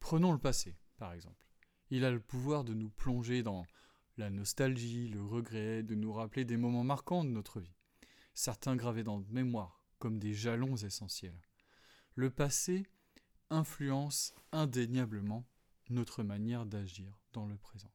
Prenons 0.00 0.32
le 0.32 0.38
passé, 0.38 0.76
par 0.98 1.12
exemple. 1.12 1.46
Il 1.90 2.04
a 2.04 2.10
le 2.10 2.18
pouvoir 2.18 2.64
de 2.64 2.74
nous 2.74 2.90
plonger 2.90 3.44
dans 3.44 3.64
la 4.16 4.30
nostalgie, 4.30 5.06
le 5.06 5.22
regret, 5.22 5.84
de 5.84 5.94
nous 5.94 6.12
rappeler 6.12 6.44
des 6.44 6.56
moments 6.56 6.82
marquants 6.82 7.22
de 7.22 7.30
notre 7.30 7.60
vie, 7.60 7.76
certains 8.34 8.74
gravés 8.74 9.04
dans 9.04 9.18
notre 9.18 9.32
mémoire 9.32 9.84
comme 10.00 10.18
des 10.18 10.34
jalons 10.34 10.74
essentiels. 10.74 11.40
Le 12.16 12.30
passé 12.30 12.84
influence 13.50 14.34
indéniablement 14.52 15.46
notre 15.88 16.22
manière 16.22 16.66
d'agir 16.66 17.18
dans 17.32 17.46
le 17.46 17.56
présent. 17.56 17.92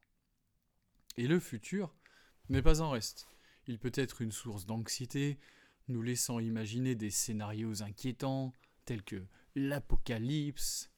Et 1.16 1.26
le 1.26 1.40
futur 1.40 1.94
n'est 2.48 2.62
pas 2.62 2.80
en 2.80 2.90
reste. 2.90 3.28
Il 3.66 3.78
peut 3.78 3.92
être 3.94 4.22
une 4.22 4.32
source 4.32 4.66
d'anxiété, 4.66 5.38
nous 5.88 6.02
laissant 6.02 6.38
imaginer 6.38 6.94
des 6.94 7.10
scénarios 7.10 7.82
inquiétants, 7.82 8.52
tels 8.84 9.02
que 9.02 9.24
l'apocalypse. 9.54 10.90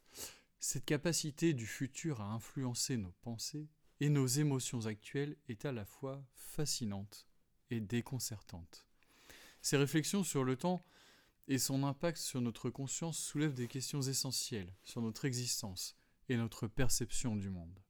Cette 0.59 0.85
capacité 0.85 1.53
du 1.53 1.67
futur 1.67 2.21
à 2.21 2.33
influencer 2.33 2.97
nos 2.97 3.13
pensées 3.23 3.69
et 4.01 4.09
nos 4.09 4.27
émotions 4.27 4.87
actuelles 4.87 5.37
est 5.49 5.65
à 5.65 5.73
la 5.73 5.85
fois 5.85 6.25
fascinante 6.35 7.27
et 7.71 7.81
déconcertante. 7.81 8.87
Ces 9.61 9.77
réflexions 9.77 10.25
sur 10.25 10.45
le 10.45 10.57
temps 10.57 10.85
et 11.49 11.59
son 11.59 11.83
impact 11.85 12.19
sur 12.19 12.41
notre 12.41 12.71
conscience 12.71 13.19
soulève 13.19 13.55
des 13.55 13.69
questions 13.69 14.01
essentielles 14.01 14.75
sur 14.83 15.03
notre 15.03 15.25
existence 15.25 15.97
et 16.29 16.37
notre 16.37 16.67
perception 16.67 17.37
du 17.37 17.51
monde. 17.51 17.83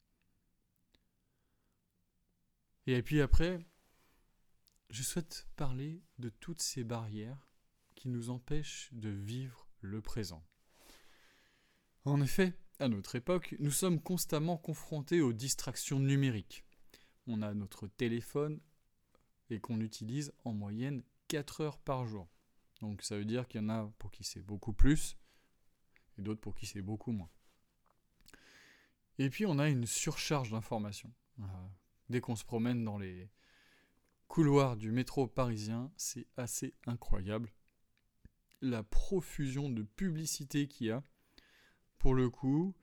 Et 2.86 3.02
puis 3.02 3.20
après, 3.20 3.58
je 4.90 5.02
souhaite 5.02 5.48
parler 5.56 6.02
de 6.18 6.28
toutes 6.28 6.60
ces 6.60 6.84
barrières 6.84 7.48
qui 7.94 8.08
nous 8.08 8.30
empêchent 8.30 8.90
de 8.92 9.08
vivre 9.08 9.68
le 9.80 10.02
présent. 10.02 10.44
En 12.04 12.20
effet, 12.20 12.52
à 12.80 12.88
notre 12.88 13.14
époque, 13.14 13.54
nous 13.60 13.70
sommes 13.70 14.00
constamment 14.00 14.58
confrontés 14.58 15.20
aux 15.20 15.32
distractions 15.32 16.00
numériques. 16.00 16.64
On 17.26 17.40
a 17.40 17.54
notre 17.54 17.86
téléphone 17.86 18.60
et 19.48 19.60
qu'on 19.60 19.80
utilise 19.80 20.32
en 20.44 20.52
moyenne 20.52 21.02
4 21.28 21.60
heures 21.62 21.78
par 21.78 22.06
jour. 22.06 22.33
Donc 22.84 23.02
ça 23.02 23.16
veut 23.16 23.24
dire 23.24 23.48
qu'il 23.48 23.62
y 23.62 23.64
en 23.64 23.70
a 23.70 23.90
pour 23.98 24.10
qui 24.10 24.24
c'est 24.24 24.42
beaucoup 24.42 24.74
plus 24.74 25.16
et 26.18 26.22
d'autres 26.22 26.40
pour 26.40 26.54
qui 26.54 26.66
c'est 26.66 26.82
beaucoup 26.82 27.12
moins. 27.12 27.30
Et 29.18 29.30
puis 29.30 29.46
on 29.46 29.58
a 29.58 29.68
une 29.68 29.86
surcharge 29.86 30.50
d'informations. 30.50 31.12
Euh, 31.40 31.44
dès 32.10 32.20
qu'on 32.20 32.36
se 32.36 32.44
promène 32.44 32.84
dans 32.84 32.98
les 32.98 33.30
couloirs 34.28 34.76
du 34.76 34.90
métro 34.90 35.26
parisien, 35.26 35.90
c'est 35.96 36.26
assez 36.36 36.74
incroyable. 36.86 37.52
La 38.60 38.82
profusion 38.82 39.70
de 39.70 39.82
publicité 39.82 40.68
qu'il 40.68 40.88
y 40.88 40.90
a. 40.90 41.02
Pour 41.98 42.14
le 42.14 42.28
coup, 42.28 42.74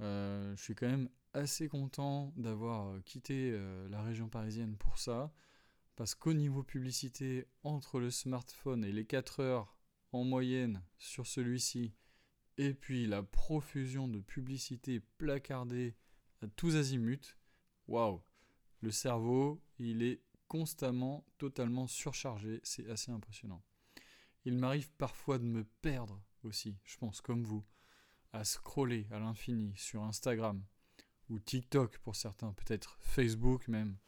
euh, 0.00 0.54
je 0.56 0.62
suis 0.62 0.74
quand 0.76 0.86
même 0.86 1.08
assez 1.32 1.68
content 1.68 2.32
d'avoir 2.36 3.02
quitté 3.04 3.50
euh, 3.52 3.88
la 3.88 4.02
région 4.02 4.28
parisienne 4.28 4.76
pour 4.76 4.98
ça. 4.98 5.32
Parce 5.98 6.14
qu'au 6.14 6.32
niveau 6.32 6.62
publicité, 6.62 7.48
entre 7.64 7.98
le 7.98 8.12
smartphone 8.12 8.84
et 8.84 8.92
les 8.92 9.04
4 9.04 9.40
heures 9.40 9.76
en 10.12 10.22
moyenne 10.22 10.80
sur 10.96 11.26
celui-ci, 11.26 11.92
et 12.56 12.72
puis 12.72 13.08
la 13.08 13.24
profusion 13.24 14.06
de 14.06 14.20
publicité 14.20 15.00
placardée 15.00 15.96
à 16.40 16.46
tous 16.46 16.76
azimuts, 16.76 17.34
waouh, 17.88 18.22
le 18.80 18.92
cerveau, 18.92 19.60
il 19.80 20.04
est 20.04 20.22
constamment 20.46 21.26
totalement 21.36 21.88
surchargé, 21.88 22.60
c'est 22.62 22.88
assez 22.88 23.10
impressionnant. 23.10 23.64
Il 24.44 24.56
m'arrive 24.56 24.92
parfois 24.98 25.40
de 25.40 25.46
me 25.46 25.64
perdre 25.64 26.22
aussi, 26.44 26.78
je 26.84 26.96
pense 26.96 27.20
comme 27.20 27.42
vous, 27.42 27.66
à 28.30 28.44
scroller 28.44 29.08
à 29.10 29.18
l'infini 29.18 29.76
sur 29.76 30.04
Instagram 30.04 30.64
ou 31.28 31.40
TikTok 31.40 31.98
pour 31.98 32.14
certains, 32.14 32.52
peut-être 32.52 32.98
Facebook 33.00 33.66
même, 33.66 33.98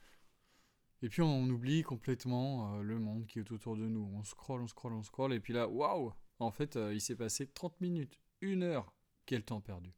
Et 1.02 1.09
puis 1.09 1.23
on 1.23 1.45
oublie 1.49 1.83
complètement 1.83 2.75
euh, 2.75 2.83
le 2.83 2.99
monde 2.99 3.26
qui 3.26 3.38
est 3.38 3.50
autour 3.52 3.76
de 3.76 3.88
nous. 3.88 4.11
On 4.14 4.23
scrolle, 4.23 4.61
on 4.61 4.66
scrolle, 4.66 4.92
on 4.92 5.02
scrolle, 5.02 5.33
et 5.33 5.40
puis 5.40 5.52
là, 5.52 5.66
waouh 5.69 6.12
En 6.38 6.50
fait, 6.50 6.76
euh, 6.76 6.92
il 6.92 7.00
s'est 7.00 7.16
passé 7.16 7.47
30 7.47 7.80
minutes, 7.80 8.21
une 8.40 8.62
heure. 8.62 8.92
Quel 9.26 9.45
temps 9.45 9.61
perdu. 9.61 9.92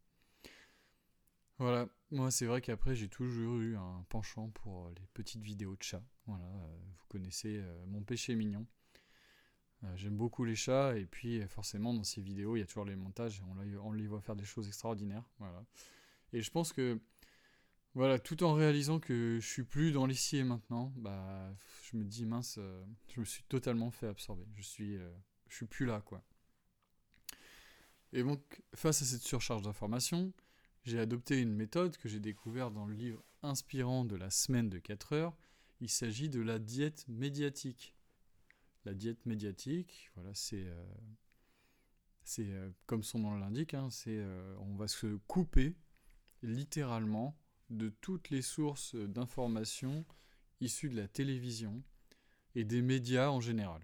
Voilà, 1.58 1.88
moi 2.10 2.30
c'est 2.30 2.46
vrai 2.46 2.60
qu'après 2.60 2.96
j'ai 2.96 3.08
toujours 3.08 3.60
eu 3.60 3.76
un 3.76 4.04
penchant 4.08 4.50
pour 4.50 4.90
les 4.90 5.06
petites 5.14 5.42
vidéos 5.42 5.76
de 5.76 5.82
chats. 5.82 6.02
Voilà, 6.26 6.44
vous 6.44 7.04
connaissez 7.08 7.62
mon 7.86 8.02
péché 8.02 8.34
mignon. 8.34 8.66
J'aime 9.94 10.16
beaucoup 10.16 10.44
les 10.44 10.56
chats 10.56 10.96
et 10.96 11.06
puis 11.06 11.40
forcément 11.46 11.94
dans 11.94 12.02
ces 12.02 12.20
vidéos 12.20 12.56
il 12.56 12.60
y 12.60 12.62
a 12.62 12.66
toujours 12.66 12.84
les 12.84 12.96
montages 12.96 13.42
on 13.84 13.92
les 13.92 14.06
voit 14.08 14.20
faire 14.20 14.34
des 14.34 14.44
choses 14.44 14.66
extraordinaires. 14.66 15.24
Voilà. 15.38 15.64
Et 16.32 16.42
je 16.42 16.50
pense 16.50 16.72
que 16.72 17.00
voilà, 17.94 18.18
tout 18.18 18.42
en 18.42 18.54
réalisant 18.54 19.00
que 19.00 19.38
je 19.38 19.46
suis 19.46 19.64
plus 19.64 19.92
dans 19.92 20.06
l'ici 20.06 20.38
et 20.38 20.44
maintenant, 20.44 20.92
bah, 20.96 21.54
je 21.82 21.96
me 21.98 22.04
dis 22.04 22.24
mince, 22.24 22.56
euh, 22.58 22.82
je 23.14 23.20
me 23.20 23.24
suis 23.24 23.42
totalement 23.44 23.90
fait 23.90 24.06
absorber. 24.06 24.46
Je 24.56 24.62
suis, 24.62 24.96
euh, 24.96 25.12
je 25.48 25.56
suis 25.56 25.66
plus 25.66 25.84
là, 25.84 26.00
quoi. 26.00 26.24
Et 28.14 28.22
donc, 28.22 28.62
face 28.74 29.02
à 29.02 29.04
cette 29.04 29.22
surcharge 29.22 29.62
d'informations, 29.62 30.32
j'ai 30.84 30.98
adopté 30.98 31.38
une 31.38 31.52
méthode 31.54 31.98
que 31.98 32.08
j'ai 32.08 32.20
découverte 32.20 32.72
dans 32.72 32.86
le 32.86 32.94
livre 32.94 33.22
inspirant 33.42 34.04
de 34.06 34.16
la 34.16 34.30
semaine 34.30 34.70
de 34.70 34.78
4 34.78 35.12
heures. 35.12 35.36
Il 35.80 35.90
s'agit 35.90 36.30
de 36.30 36.40
la 36.40 36.58
diète 36.58 37.06
médiatique. 37.08 37.94
La 38.86 38.94
diète 38.94 39.26
médiatique, 39.26 40.10
voilà, 40.14 40.34
c'est, 40.34 40.64
euh, 40.64 40.84
c'est 42.24 42.50
comme 42.86 43.02
son 43.02 43.18
nom 43.18 43.36
l'indique, 43.36 43.74
hein, 43.74 43.90
c'est, 43.90 44.20
on 44.58 44.74
va 44.76 44.88
se 44.88 45.18
couper 45.26 45.76
littéralement 46.42 47.36
de 47.72 47.88
toutes 47.88 48.30
les 48.30 48.42
sources 48.42 48.94
d'informations 48.94 50.04
issues 50.60 50.88
de 50.88 50.96
la 50.96 51.08
télévision 51.08 51.82
et 52.54 52.64
des 52.64 52.82
médias 52.82 53.30
en 53.30 53.40
général. 53.40 53.82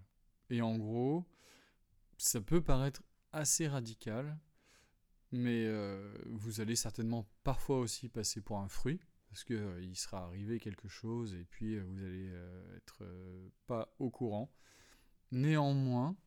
Et 0.49 0.61
en 0.61 0.77
gros, 0.77 1.25
ça 2.17 2.41
peut 2.41 2.61
paraître 2.61 3.03
assez 3.31 3.67
radical, 3.67 4.37
mais 5.31 5.65
euh, 5.65 6.13
vous 6.25 6.61
allez 6.61 6.75
certainement 6.75 7.27
parfois 7.43 7.79
aussi 7.79 8.09
passer 8.09 8.41
pour 8.41 8.59
un 8.59 8.67
fruit, 8.67 8.99
parce 9.29 9.43
qu'il 9.43 9.57
euh, 9.57 9.93
sera 9.93 10.25
arrivé 10.25 10.59
quelque 10.59 10.87
chose 10.87 11.33
et 11.35 11.45
puis 11.45 11.75
euh, 11.75 11.83
vous 11.83 12.03
allez 12.03 12.31
être 12.75 13.03
pas 13.67 13.93
au 13.99 14.09
courant. 14.09 14.51
Néanmoins, 15.31 16.17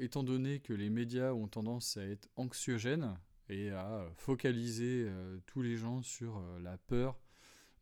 étant 0.00 0.24
donné 0.24 0.60
que 0.60 0.74
les 0.74 0.90
médias 0.90 1.32
ont 1.32 1.46
tendance 1.46 1.96
à 1.96 2.04
être 2.04 2.28
anxiogènes, 2.36 3.16
et 3.48 3.70
à 3.70 4.06
focaliser 4.16 5.06
euh, 5.06 5.38
tous 5.46 5.62
les 5.62 5.76
gens 5.76 6.02
sur 6.02 6.38
euh, 6.38 6.58
la 6.60 6.78
peur 6.78 7.18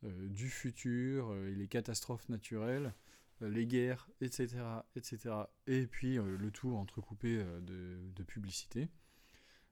euh, 0.03 0.27
du 0.29 0.49
futur 0.49 1.35
et 1.45 1.55
les 1.55 1.67
catastrophes 1.67 2.27
naturelles, 2.29 2.93
les 3.41 3.65
guerres, 3.65 4.09
etc., 4.21 4.63
etc., 4.95 5.35
et 5.67 5.85
puis 5.85 6.15
le 6.15 6.49
tout 6.51 6.75
entrecoupé 6.75 7.43
de, 7.61 7.99
de, 8.15 8.23
publicité, 8.23 8.87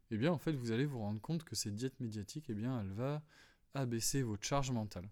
eh 0.09 0.17
bien 0.17 0.29
en 0.31 0.37
fait 0.37 0.51
vous 0.51 0.71
allez 0.71 0.85
vous 0.85 0.99
rendre 0.99 1.21
compte 1.21 1.45
que 1.45 1.55
cette 1.55 1.75
diète 1.75 1.97
médiatique, 2.01 2.49
eh 2.49 2.53
bien 2.53 2.81
elle 2.81 2.91
va 2.91 3.23
abaisser 3.73 4.23
votre 4.23 4.43
charge 4.43 4.71
mentale. 4.71 5.07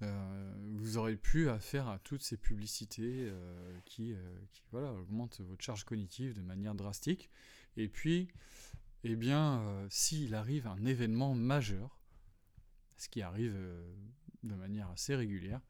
vous 0.00 0.98
aurez 0.98 1.16
pu 1.16 1.48
affaire 1.48 1.88
à 1.88 1.98
toutes 1.98 2.22
ces 2.22 2.36
publicités 2.36 3.32
qui, 3.86 4.14
qui, 4.52 4.62
voilà, 4.70 4.92
augmentent 4.92 5.40
votre 5.40 5.64
charge 5.64 5.84
cognitive 5.84 6.34
de 6.34 6.42
manière 6.42 6.74
drastique. 6.74 7.30
Et 7.78 7.88
puis, 7.88 8.28
eh 9.04 9.16
bien, 9.16 9.60
euh, 9.60 9.86
s'il 9.90 10.34
arrive 10.34 10.66
un 10.66 10.84
événement 10.84 11.34
majeur, 11.34 12.00
ce 12.96 13.08
qui 13.08 13.22
arrive 13.22 13.54
euh, 13.54 13.94
de 14.42 14.54
manière 14.54 14.90
assez 14.90 15.14
régulière, 15.14 15.60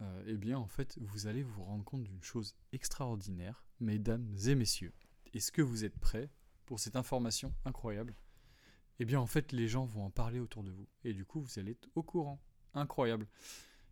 euh, 0.00 0.24
eh 0.26 0.36
bien, 0.36 0.58
en 0.58 0.66
fait, 0.66 0.98
vous 1.00 1.26
allez 1.26 1.42
vous 1.42 1.62
rendre 1.64 1.84
compte 1.84 2.04
d'une 2.04 2.22
chose 2.22 2.56
extraordinaire, 2.72 3.64
mesdames 3.80 4.34
et 4.46 4.54
messieurs. 4.54 4.94
Est-ce 5.34 5.52
que 5.52 5.62
vous 5.62 5.84
êtes 5.84 5.98
prêts 5.98 6.30
pour 6.64 6.80
cette 6.80 6.96
information 6.96 7.54
incroyable? 7.64 8.14
Eh 8.98 9.04
bien, 9.04 9.20
en 9.20 9.26
fait, 9.26 9.52
les 9.52 9.68
gens 9.68 9.84
vont 9.84 10.04
en 10.04 10.10
parler 10.10 10.40
autour 10.40 10.62
de 10.62 10.70
vous. 10.70 10.88
Et 11.04 11.12
du 11.12 11.24
coup, 11.24 11.40
vous 11.40 11.58
allez 11.58 11.72
être 11.72 11.88
au 11.94 12.02
courant. 12.02 12.40
Incroyable. 12.72 13.28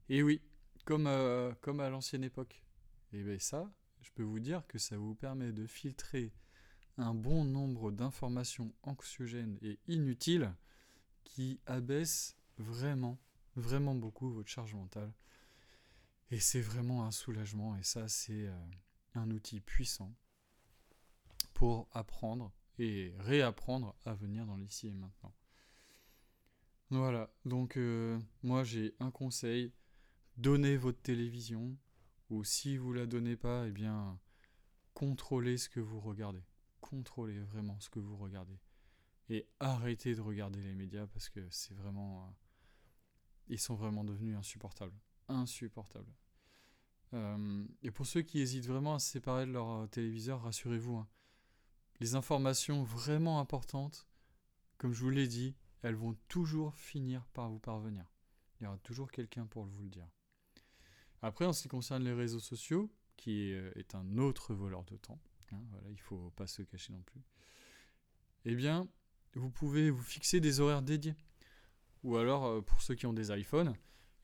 Et 0.09 0.23
oui, 0.23 0.41
comme, 0.85 1.09
comme 1.61 1.81
à 1.81 1.91
l'ancienne 1.91 2.25
époque. 2.25 2.63
Et 3.13 3.23
bien 3.23 3.39
ça, 3.39 3.71
je 4.01 4.11
peux 4.13 4.23
vous 4.23 4.41
dire 4.41 4.67
que 4.67 4.79
ça 4.79 4.97
vous 4.97 5.15
permet 5.15 5.53
de 5.53 5.67
filtrer 5.67 6.33
un 6.99 7.15
bon 7.15 7.45
nombre 7.45 7.91
d'informations 7.91 8.73
anxiogènes 8.83 9.59
et 9.63 9.79
inutiles 9.89 10.55
qui 11.25 11.61
abaissent 11.67 12.37
vraiment, 12.59 13.19
vraiment 13.57 13.95
beaucoup 13.95 14.31
votre 14.31 14.49
charge 14.49 14.75
mentale. 14.75 15.13
Et 16.31 16.41
c'est 16.41 16.61
vraiment 16.61 17.05
un 17.05 17.11
soulagement, 17.11 17.77
et 17.77 17.83
ça 17.83 18.09
c'est 18.09 18.47
euh, 18.47 18.59
un 19.15 19.31
outil 19.31 19.61
puissant 19.61 20.15
pour 21.55 21.89
apprendre 21.93 22.53
et 22.79 23.15
réapprendre 23.19 23.95
à 24.05 24.15
venir 24.15 24.47
dans 24.47 24.57
l'ici 24.57 24.89
et 24.89 24.95
maintenant. 24.95 25.35
Voilà, 26.91 27.31
donc 27.45 27.77
euh, 27.77 28.19
moi 28.43 28.65
j'ai 28.65 28.95
un 29.01 29.11
conseil, 29.11 29.73
donnez 30.37 30.77
votre 30.77 31.01
télévision, 31.01 31.77
ou 32.31 32.45
si 32.45 32.77
vous 32.77 32.93
la 32.93 33.07
donnez 33.07 33.37
pas, 33.37 33.67
eh 33.67 33.71
bien 33.71 34.19
contrôlez 34.95 35.57
ce 35.57 35.69
que 35.69 35.81
vous 35.81 36.01
regardez 36.01 36.43
contrôlez 36.93 37.39
vraiment 37.39 37.81
ce 37.81 37.89
que 37.89 37.99
vous 37.99 38.17
regardez. 38.17 38.59
Et 39.31 39.49
arrêtez 39.61 40.15
de 40.15 40.21
regarder 40.21 40.61
les 40.61 40.75
médias 40.75 41.07
parce 41.07 41.31
que 41.31 41.41
c'est 41.51 41.75
vraiment... 41.75 42.27
Euh, 42.27 42.31
ils 43.49 43.59
sont 43.59 43.75
vraiment 43.75 44.05
devenus 44.05 44.37
insupportables. 44.37 44.99
Insupportables. 45.29 46.13
Euh, 47.15 47.65
et 47.83 47.91
pour 47.91 48.07
ceux 48.07 48.21
qui 48.21 48.41
hésitent 48.41 48.67
vraiment 48.67 48.95
à 48.95 48.99
se 48.99 49.11
séparer 49.11 49.47
de 49.47 49.53
leur 49.53 49.71
euh, 49.71 49.87
téléviseur, 49.87 50.43
rassurez-vous. 50.43 50.97
Hein. 50.97 51.09
les 52.01 52.15
informations 52.15 52.83
vraiment 52.83 53.41
importantes, 53.41 54.07
comme 54.77 54.93
je 54.93 55.01
vous 55.01 55.11
l'ai 55.11 55.29
dit, 55.29 55.57
elles 55.81 55.95
vont 55.95 56.17
toujours 56.29 56.75
finir 56.75 57.27
par 57.33 57.49
vous 57.49 57.59
parvenir. 57.59 58.05
Il 58.61 58.65
y 58.65 58.67
aura 58.67 58.79
toujours 58.79 59.11
quelqu'un 59.11 59.47
pour 59.47 59.65
vous 59.65 59.83
le 59.83 59.89
dire. 59.89 60.09
Après, 61.23 61.47
en 61.47 61.55
ce 61.55 61.63
qui 61.63 61.69
concerne 61.69 62.05
les 62.05 62.13
réseaux 62.13 62.41
sociaux, 62.41 62.93
qui 63.17 63.53
est 63.53 63.95
un 63.95 64.19
autre 64.19 64.55
voleur 64.55 64.85
de 64.85 64.97
temps, 64.97 65.21
Hein, 65.53 65.63
il 65.87 65.93
ne 65.93 65.97
faut 65.97 66.31
pas 66.37 66.47
se 66.47 66.63
cacher 66.63 66.93
non 66.93 67.03
plus. 67.03 67.21
Eh 68.45 68.55
bien, 68.55 68.89
vous 69.35 69.51
pouvez 69.51 69.91
vous 69.91 70.03
fixer 70.03 70.41
des 70.41 70.61
horaires 70.61 70.83
dédiés. 70.83 71.15
Ou 72.03 72.17
alors, 72.17 72.47
euh, 72.47 72.61
pour 72.61 72.83
ceux 72.83 72.95
qui 72.95 73.07
ont 73.07 73.13
des 73.13 73.31
iPhones, 73.33 73.75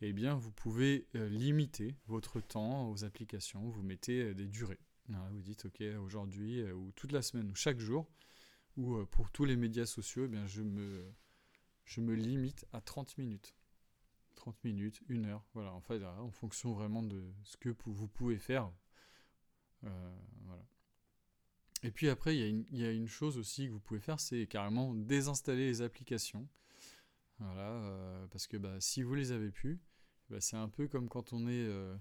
eh 0.01 0.13
bien, 0.13 0.35
vous 0.35 0.51
pouvez 0.51 1.07
euh, 1.15 1.29
limiter 1.29 1.95
votre 2.07 2.41
temps 2.41 2.91
aux 2.91 3.05
applications. 3.05 3.69
Vous 3.69 3.83
mettez 3.83 4.23
euh, 4.23 4.35
des 4.35 4.49
durées. 4.49 4.81
vous 5.09 5.43
dites, 5.43 5.67
OK, 5.67 5.81
aujourd'hui, 6.03 6.63
ou 6.73 6.93
toute 6.93 7.13
la 7.13 7.23
semaine, 7.23 7.51
ou 7.51 7.55
chaque 7.55 7.79
jour, 7.79 8.09
ou 8.77 9.05
pour 9.07 9.31
tous 9.31 9.45
les 9.45 9.57
médias 9.57 9.87
sociaux, 9.87 10.25
eh 10.25 10.29
bien, 10.29 10.47
je, 10.47 10.63
me, 10.63 11.13
je 11.85 12.01
me 12.01 12.15
limite 12.15 12.67
à 12.73 12.81
30 12.81 13.19
minutes. 13.19 13.55
30 14.35 14.63
minutes, 14.65 15.01
une 15.09 15.27
heure, 15.27 15.45
voilà, 15.55 15.73
en 15.73 15.81
fait, 15.81 16.05
en 16.05 16.31
fonction 16.31 16.73
vraiment 16.73 17.03
de 17.03 17.25
ce 17.43 17.57
que 17.57 17.75
vous 17.87 18.07
pouvez 18.07 18.39
faire. 18.39 18.71
voilà. 19.83 20.65
Et 21.83 21.91
puis 21.91 22.09
après, 22.09 22.37
il 22.37 22.67
y, 22.73 22.85
a 22.85 22.91
une 22.91 23.07
chose 23.07 23.39
aussi 23.39 23.67
que 23.67 23.73
vous 23.73 23.79
pouvez 23.79 24.01
faire, 24.01 24.19
c'est 24.19 24.47
carrément 24.47 24.95
désinstaller 24.95 25.67
les 25.67 25.83
applications. 25.83 26.49
Voilà, 27.39 27.71
euh, 27.71 28.27
parce 28.29 28.49
que 28.49 28.57
bah, 28.57 28.81
si 28.81 29.03
vous 29.03 29.15
les 29.15 29.31
avez 29.31 29.51
plus, 29.51 29.81
bah, 30.29 30.41
c'est 30.41 30.57
un 30.57 30.69
peu 30.69 30.89
comme 30.89 31.09
quand 31.09 31.33
on 31.33 31.47
est 31.47 31.67
euh, 31.69 31.97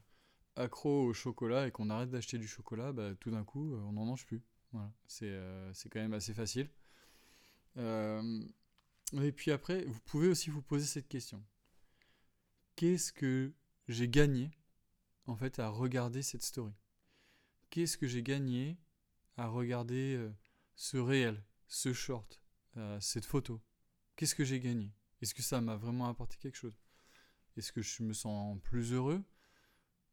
accro 0.55 1.03
au 1.03 1.13
chocolat 1.13 1.67
et 1.67 1.71
qu'on 1.71 1.91
arrête 1.91 2.09
d'acheter 2.09 2.39
du 2.39 2.47
chocolat, 2.47 2.91
bah, 2.91 3.13
tout 3.19 3.29
d'un 3.29 3.43
coup, 3.43 3.75
euh, 3.75 3.81
on 3.81 3.93
n'en 3.93 4.05
mange 4.05 4.25
plus. 4.25 4.41
Voilà, 4.71 4.91
c'est 5.07 5.89
quand 5.89 5.99
même 5.99 6.13
assez 6.13 6.33
facile. 6.33 6.69
et 7.77 9.31
puis 9.31 9.51
après, 9.51 9.85
vous 9.85 9.99
pouvez 10.01 10.27
aussi 10.27 10.49
vous 10.49 10.61
poser 10.61 10.85
cette 10.85 11.07
question. 11.07 11.43
Qu'est-ce 12.75 13.13
que 13.13 13.53
j'ai 13.87 14.09
gagné 14.09 14.51
en 15.25 15.35
fait 15.35 15.59
à 15.59 15.69
regarder 15.69 16.21
cette 16.21 16.43
story? 16.43 16.73
Qu'est-ce 17.69 17.97
que 17.97 18.07
j'ai 18.07 18.23
gagné 18.23 18.77
à 19.38 19.47
regarder 19.47 20.15
euh, 20.15 20.32
ce 20.76 20.97
réel, 20.97 21.43
ce 21.67 21.93
short, 21.93 22.41
euh, 22.76 23.00
cette 23.00 23.26
photo. 23.26 23.62
Qu'est-ce 24.15 24.36
que 24.36 24.43
j'ai 24.43 24.60
gagné? 24.60 24.91
Est-ce 25.21 25.34
que 25.34 25.43
ça 25.43 25.62
m'a 25.62 25.76
vraiment 25.76 26.08
apporté 26.10 26.38
quelque 26.38 26.56
chose? 26.56 26.78
Est-ce 27.56 27.71
que 27.71 27.82
je 27.82 28.04
me 28.04 28.13
sens 28.13 28.60
plus 28.63 28.93
heureux? 28.93 29.23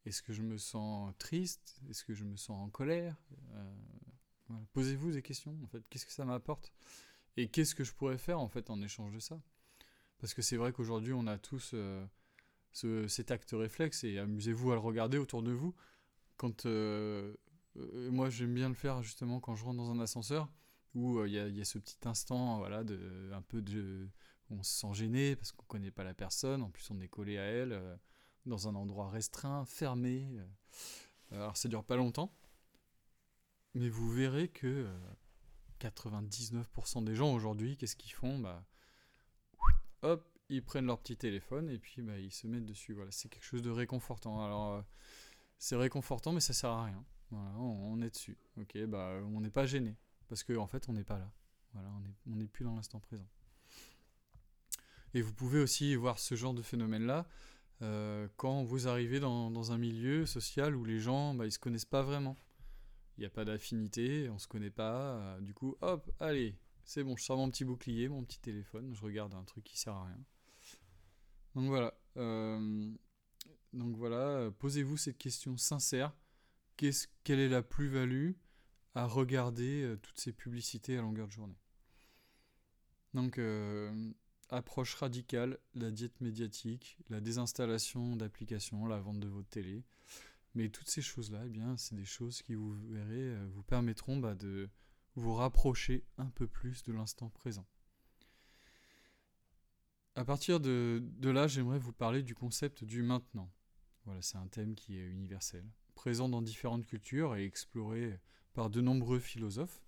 Est-ce 0.05 0.21
que 0.21 0.33
je 0.33 0.43
me 0.43 0.57
sens 0.57 1.13
triste? 1.17 1.79
Est-ce 1.89 2.03
que 2.03 2.13
je 2.13 2.23
me 2.23 2.37
sens 2.37 2.61
en 2.61 2.69
colère? 2.69 3.15
Euh, 3.53 3.73
Posez-vous 4.73 5.11
des 5.11 5.23
questions, 5.23 5.57
en 5.63 5.67
fait. 5.67 5.83
Qu'est-ce 5.89 6.05
que 6.05 6.11
ça 6.11 6.25
m'apporte? 6.25 6.71
Et 7.35 7.49
qu'est-ce 7.49 7.73
que 7.73 7.83
je 7.83 7.93
pourrais 7.93 8.19
faire, 8.19 8.39
en 8.39 8.47
fait, 8.47 8.69
en 8.69 8.79
échange 8.81 9.13
de 9.13 9.19
ça? 9.19 9.41
Parce 10.19 10.35
que 10.35 10.43
c'est 10.43 10.57
vrai 10.57 10.71
qu'aujourd'hui, 10.71 11.13
on 11.13 11.25
a 11.25 11.39
tous 11.39 11.73
cet 12.71 13.31
acte 13.31 13.51
réflexe, 13.53 14.03
et 14.03 14.19
amusez-vous 14.19 14.71
à 14.71 14.75
le 14.75 14.81
regarder 14.81 15.17
autour 15.17 15.41
de 15.41 15.51
vous. 15.51 15.75
Quand 16.37 16.67
euh, 17.77 18.11
moi, 18.11 18.29
j'aime 18.29 18.53
bien 18.53 18.69
le 18.69 18.75
faire 18.75 19.01
justement 19.01 19.39
quand 19.39 19.55
je 19.55 19.63
rentre 19.65 19.77
dans 19.77 19.91
un 19.91 19.99
ascenseur 19.99 20.49
où 20.93 21.19
euh, 21.19 21.27
il 21.27 21.33
y, 21.33 21.61
a 21.61 21.65
ce 21.65 21.77
petit 21.77 21.97
instant, 22.05 22.59
voilà, 22.59 22.83
de, 22.83 23.31
un 23.33 23.41
peu 23.41 23.61
de. 23.61 24.07
On 24.49 24.63
se 24.63 24.79
sent 24.79 24.93
gêné 24.93 25.35
parce 25.35 25.51
qu'on 25.51 25.65
connaît 25.65 25.91
pas 25.91 26.03
la 26.03 26.13
personne, 26.13 26.61
en 26.61 26.69
plus 26.69 26.89
on 26.91 26.99
est 27.01 27.07
collé 27.07 27.37
à 27.37 27.43
elle. 27.43 27.73
Euh, 27.73 27.95
dans 28.45 28.67
un 28.67 28.75
endroit 28.75 29.09
restreint, 29.09 29.65
fermé. 29.65 30.39
Alors 31.31 31.57
ça 31.57 31.67
dure 31.67 31.83
pas 31.83 31.95
longtemps, 31.95 32.31
mais 33.73 33.89
vous 33.89 34.07
verrez 34.11 34.49
que 34.49 34.87
99% 35.79 37.03
des 37.03 37.15
gens 37.15 37.33
aujourd'hui, 37.33 37.75
qu'est-ce 37.75 37.95
qu'ils 37.95 38.13
font? 38.13 38.37
Bah, 38.37 38.63
Hop, 40.03 40.29
ils 40.49 40.63
prennent 40.63 40.85
leur 40.85 40.99
petit 40.99 41.17
téléphone 41.17 41.71
et 41.71 41.79
puis 41.79 42.03
bah, 42.03 42.19
ils 42.19 42.31
se 42.31 42.45
mettent 42.45 42.67
dessus. 42.67 42.93
Voilà, 42.93 43.09
c'est 43.09 43.27
quelque 43.27 43.45
chose 43.45 43.63
de 43.63 43.71
réconfortant. 43.71 44.45
Alors 44.45 44.83
c'est 45.57 45.75
réconfortant, 45.75 46.31
mais 46.31 46.39
ça 46.39 46.53
sert 46.53 46.69
à 46.69 46.85
rien. 46.85 47.03
Voilà, 47.35 47.57
on, 47.59 48.01
est 48.01 48.09
dessus. 48.09 48.37
Ok, 48.57 48.77
bah 48.85 49.19
on 49.33 49.41
n'est 49.41 49.49
pas 49.49 49.65
gêné 49.65 49.95
parce 50.27 50.43
qu'en 50.43 50.63
en 50.63 50.67
fait 50.67 50.87
on 50.89 50.93
n'est 50.93 51.03
pas 51.03 51.17
là. 51.17 51.31
Voilà, 51.73 51.89
on 52.27 52.35
n'est 52.35 52.47
plus 52.47 52.63
dans 52.63 52.75
l'instant 52.75 52.99
présent. 52.99 53.27
Et 55.13 55.21
vous 55.21 55.33
pouvez 55.33 55.59
aussi 55.59 55.95
voir 55.95 56.19
ce 56.19 56.35
genre 56.35 56.53
de 56.53 56.61
phénomène-là 56.61 57.27
euh, 57.81 58.27
quand 58.37 58.63
vous 58.63 58.87
arrivez 58.87 59.19
dans, 59.19 59.71
un 59.71 59.77
milieu 59.77 60.25
social 60.25 60.75
où 60.75 60.85
les 60.85 60.99
gens, 60.99 61.33
bah, 61.33 61.45
ils 61.45 61.51
se 61.51 61.59
connaissent 61.59 61.85
pas 61.85 62.01
vraiment. 62.01 62.37
Il 63.17 63.21
n'y 63.21 63.25
a 63.25 63.29
pas 63.29 63.45
d'affinité, 63.45 64.29
on 64.29 64.39
se 64.39 64.47
connaît 64.47 64.69
pas. 64.69 65.17
Euh, 65.17 65.41
du 65.41 65.53
coup, 65.53 65.75
hop, 65.81 66.09
allez, 66.19 66.55
c'est 66.83 67.03
bon, 67.03 67.15
je 67.15 67.23
sors 67.23 67.37
mon 67.37 67.49
petit 67.49 67.65
bouclier, 67.65 68.07
mon 68.09 68.23
petit 68.23 68.39
téléphone, 68.39 68.93
je 68.93 69.01
regarde 69.01 69.33
un 69.33 69.43
truc 69.43 69.63
qui 69.63 69.77
sert 69.79 69.93
à 69.93 70.05
rien. 70.05 70.19
Donc 71.55 71.67
voilà. 71.67 71.93
Euh, 72.17 72.91
donc 73.73 73.95
voilà, 73.95 74.51
posez-vous 74.59 74.97
cette 74.97 75.17
question 75.17 75.57
sincère. 75.57 76.13
Quelle 76.77 77.39
est 77.39 77.49
la 77.49 77.61
plus-value 77.61 78.31
à 78.93 79.05
regarder 79.05 79.95
toutes 80.01 80.19
ces 80.19 80.33
publicités 80.33 80.97
à 80.97 81.01
longueur 81.01 81.27
de 81.27 81.33
journée? 81.33 81.57
Donc, 83.13 83.39
approche 84.49 84.95
radicale, 84.95 85.59
la 85.73 85.91
diète 85.91 86.19
médiatique, 86.21 86.97
la 87.09 87.21
désinstallation 87.21 88.15
d'applications, 88.15 88.85
la 88.85 88.99
vente 88.99 89.19
de 89.19 89.27
votre 89.27 89.49
télé. 89.49 89.83
Mais 90.53 90.69
toutes 90.69 90.89
ces 90.89 91.01
choses-là, 91.01 91.43
eh 91.45 91.49
bien, 91.49 91.75
c'est 91.77 91.95
des 91.95 92.05
choses 92.05 92.41
qui 92.41 92.55
vous 92.55 92.73
verrez, 92.89 93.29
euh, 93.29 93.47
vous 93.51 93.63
permettront 93.63 94.17
bah, 94.17 94.35
de 94.35 94.69
vous 95.15 95.33
rapprocher 95.33 96.05
un 96.17 96.29
peu 96.29 96.47
plus 96.47 96.83
de 96.83 96.93
l'instant 96.93 97.29
présent. 97.29 97.67
À 100.15 100.23
partir 100.23 100.61
de, 100.61 101.03
de 101.03 101.29
là, 101.29 101.47
j'aimerais 101.47 101.79
vous 101.79 101.91
parler 101.91 102.23
du 102.23 102.35
concept 102.35 102.85
du 102.85 103.01
maintenant. 103.01 103.51
Voilà, 104.05 104.21
c'est 104.21 104.37
un 104.37 104.47
thème 104.47 104.75
qui 104.75 104.97
est 104.97 105.05
universel, 105.05 105.65
présent 105.95 106.29
dans 106.29 106.41
différentes 106.41 106.85
cultures 106.85 107.35
et 107.35 107.45
exploré 107.45 108.19
par 108.53 108.69
de 108.69 108.81
nombreux 108.81 109.19
philosophes. 109.19 109.81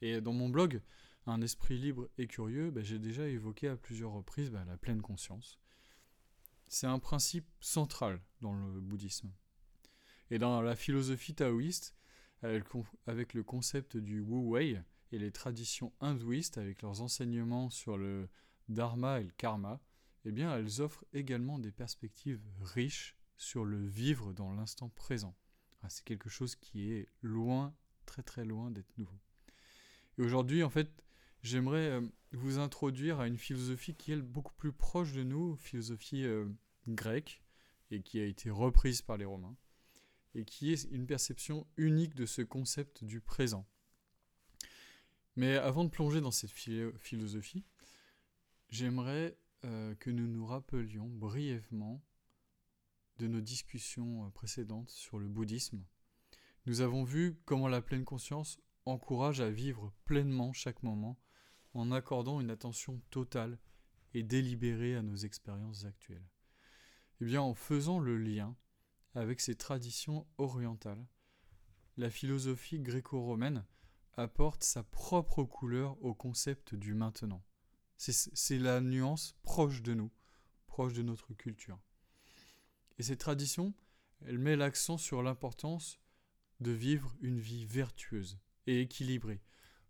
Et 0.00 0.20
dans 0.20 0.32
mon 0.32 0.48
blog, 0.48 0.80
un 1.26 1.42
esprit 1.42 1.78
libre 1.78 2.08
et 2.18 2.26
curieux, 2.26 2.70
bah, 2.70 2.82
j'ai 2.82 2.98
déjà 2.98 3.28
évoqué 3.28 3.68
à 3.68 3.76
plusieurs 3.76 4.12
reprises 4.12 4.50
bah, 4.50 4.64
la 4.66 4.76
pleine 4.76 5.02
conscience. 5.02 5.58
C'est 6.68 6.86
un 6.86 6.98
principe 6.98 7.46
central 7.60 8.20
dans 8.40 8.54
le 8.54 8.80
bouddhisme. 8.80 9.32
Et 10.30 10.38
dans 10.38 10.62
la 10.62 10.74
philosophie 10.74 11.34
taoïste, 11.34 11.94
avec 12.42 13.34
le 13.34 13.42
concept 13.42 13.96
du 13.96 14.20
Wu 14.20 14.50
Wei 14.50 14.82
et 15.12 15.18
les 15.18 15.30
traditions 15.30 15.92
hindouistes 16.00 16.58
avec 16.58 16.82
leurs 16.82 17.02
enseignements 17.02 17.70
sur 17.70 17.96
le 17.96 18.28
dharma 18.68 19.20
et 19.20 19.24
le 19.24 19.32
karma, 19.36 19.80
eh 20.24 20.32
bien, 20.32 20.56
elles 20.56 20.80
offrent 20.80 21.04
également 21.12 21.58
des 21.58 21.72
perspectives 21.72 22.42
riches 22.60 23.16
sur 23.36 23.64
le 23.64 23.84
vivre 23.86 24.32
dans 24.32 24.52
l'instant 24.52 24.88
présent. 24.88 25.36
Ah, 25.82 25.88
c'est 25.88 26.04
quelque 26.04 26.28
chose 26.28 26.54
qui 26.54 26.92
est 26.92 27.08
loin, 27.22 27.74
très 28.06 28.22
très 28.22 28.44
loin 28.44 28.70
d'être 28.70 28.96
nouveau. 28.98 29.18
Et 30.18 30.22
aujourd'hui, 30.22 30.62
en 30.62 30.70
fait, 30.70 30.88
j'aimerais 31.42 31.90
euh, 31.90 32.00
vous 32.32 32.58
introduire 32.58 33.20
à 33.20 33.26
une 33.26 33.38
philosophie 33.38 33.94
qui 33.94 34.12
est 34.12 34.16
beaucoup 34.16 34.54
plus 34.54 34.72
proche 34.72 35.12
de 35.12 35.22
nous, 35.22 35.56
philosophie 35.56 36.24
euh, 36.24 36.46
grecque, 36.86 37.42
et 37.90 38.02
qui 38.02 38.20
a 38.20 38.24
été 38.24 38.50
reprise 38.50 39.02
par 39.02 39.16
les 39.16 39.24
Romains, 39.24 39.56
et 40.34 40.44
qui 40.44 40.72
est 40.72 40.84
une 40.90 41.06
perception 41.06 41.66
unique 41.76 42.14
de 42.14 42.26
ce 42.26 42.42
concept 42.42 43.04
du 43.04 43.20
présent. 43.20 43.66
Mais 45.36 45.56
avant 45.56 45.84
de 45.84 45.90
plonger 45.90 46.20
dans 46.20 46.30
cette 46.30 46.50
philosophie, 46.50 47.64
j'aimerais 48.68 49.36
euh, 49.64 49.94
que 49.96 50.10
nous 50.10 50.26
nous 50.26 50.46
rappelions 50.46 51.06
brièvement 51.06 52.02
de 53.18 53.26
nos 53.26 53.40
discussions 53.40 54.30
précédentes 54.30 54.90
sur 54.90 55.18
le 55.18 55.28
bouddhisme. 55.28 55.84
Nous 56.66 56.80
avons 56.80 57.04
vu 57.04 57.38
comment 57.44 57.68
la 57.68 57.82
pleine 57.82 58.04
conscience 58.04 58.60
encourage 58.84 59.40
à 59.40 59.50
vivre 59.50 59.92
pleinement 60.04 60.52
chaque 60.52 60.82
moment 60.82 61.18
en 61.74 61.92
accordant 61.92 62.40
une 62.40 62.50
attention 62.50 63.00
totale 63.10 63.58
et 64.14 64.22
délibérée 64.22 64.96
à 64.96 65.02
nos 65.02 65.16
expériences 65.16 65.84
actuelles. 65.84 66.28
Eh 67.20 67.24
bien, 67.24 67.40
en 67.40 67.54
faisant 67.54 67.98
le 67.98 68.18
lien 68.18 68.56
avec 69.14 69.40
ces 69.40 69.54
traditions 69.54 70.26
orientales, 70.38 71.06
la 71.96 72.10
philosophie 72.10 72.80
gréco-romaine 72.80 73.64
apporte 74.14 74.62
sa 74.62 74.82
propre 74.82 75.44
couleur 75.44 76.02
au 76.02 76.14
concept 76.14 76.74
du 76.74 76.94
maintenant. 76.94 77.44
C'est 77.96 78.58
la 78.58 78.80
nuance 78.80 79.36
proche 79.42 79.82
de 79.82 79.94
nous, 79.94 80.10
proche 80.66 80.92
de 80.92 81.02
notre 81.02 81.34
culture. 81.34 81.78
Et 83.02 83.04
cette 83.04 83.18
tradition, 83.18 83.74
elle 84.24 84.38
met 84.38 84.54
l'accent 84.54 84.96
sur 84.96 85.24
l'importance 85.24 85.98
de 86.60 86.70
vivre 86.70 87.16
une 87.20 87.40
vie 87.40 87.66
vertueuse 87.66 88.38
et 88.68 88.80
équilibrée, 88.80 89.42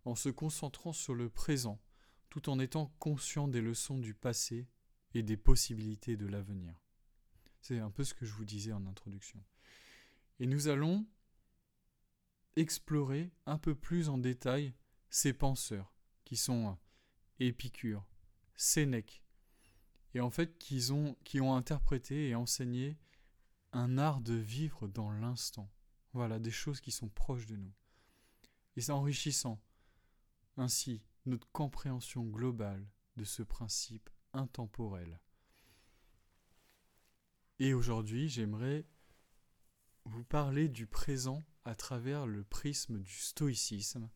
en 0.07 0.15
se 0.15 0.31
concentrant 0.31 0.95
sur 0.95 1.15
le 1.15 1.29
présent, 1.29 1.79
tout 2.31 2.49
en 2.49 2.59
étant 2.59 2.87
conscient 3.01 3.49
des 3.49 3.61
leçons 3.61 3.99
du 3.99 4.15
passé 4.15 4.67
et 5.13 5.23
des 5.23 5.37
possibilités 5.37 6.17
de 6.17 6.25
l'avenir. 6.25 6.75
C'est 7.61 7.81
un 7.81 7.91
peu 7.91 8.03
ce 8.03 8.15
que 8.15 8.25
je 8.25 8.33
vous 8.33 8.47
disais 8.47 8.73
en 8.73 8.87
introduction. 8.87 9.45
Et 10.39 10.47
nous 10.47 10.69
allons 10.69 11.07
explorer 12.57 13.31
un 13.45 13.59
peu 13.59 13.75
plus 13.75 14.09
en 14.09 14.17
détail 14.17 14.73
ces 15.11 15.35
penseurs, 15.35 15.93
qui 16.25 16.39
sont 16.39 16.79
Épicure, 17.41 18.07
Sénèque, 18.57 19.22
et 20.15 20.21
en 20.21 20.31
fait 20.31 20.59
qui 20.59 20.91
ont, 20.91 21.17
qui 21.25 21.41
ont 21.41 21.55
interprété 21.55 22.29
et 22.29 22.35
enseigné 22.35 22.99
un 23.73 23.99
art 23.99 24.21
de 24.21 24.35
vivre 24.35 24.89
dans 24.89 25.11
l'instant. 25.11 25.71
Voilà, 26.13 26.39
des 26.39 26.51
choses 26.51 26.81
qui 26.81 26.91
sont 26.91 27.09
proches 27.09 27.47
de 27.47 27.57
nous. 27.57 27.73
Et 28.77 28.83
c'est 28.83 28.93
enrichissant 28.93 29.61
ainsi 30.57 31.03
notre 31.25 31.51
compréhension 31.53 32.25
globale 32.25 32.87
de 33.17 33.25
ce 33.25 33.43
principe 33.43 34.11
intemporel. 34.35 35.21
Et 37.59 37.75
aujourd'hui, 37.75 38.29
j'aimerais 38.29 38.87
vous 40.05 40.25
parler 40.25 40.69
du 40.69 40.87
présent 40.87 41.43
à 41.65 41.75
travers 41.75 42.27
le 42.27 42.45
prisme 42.45 42.99
du 42.99 43.13
stoïcisme 43.13 44.11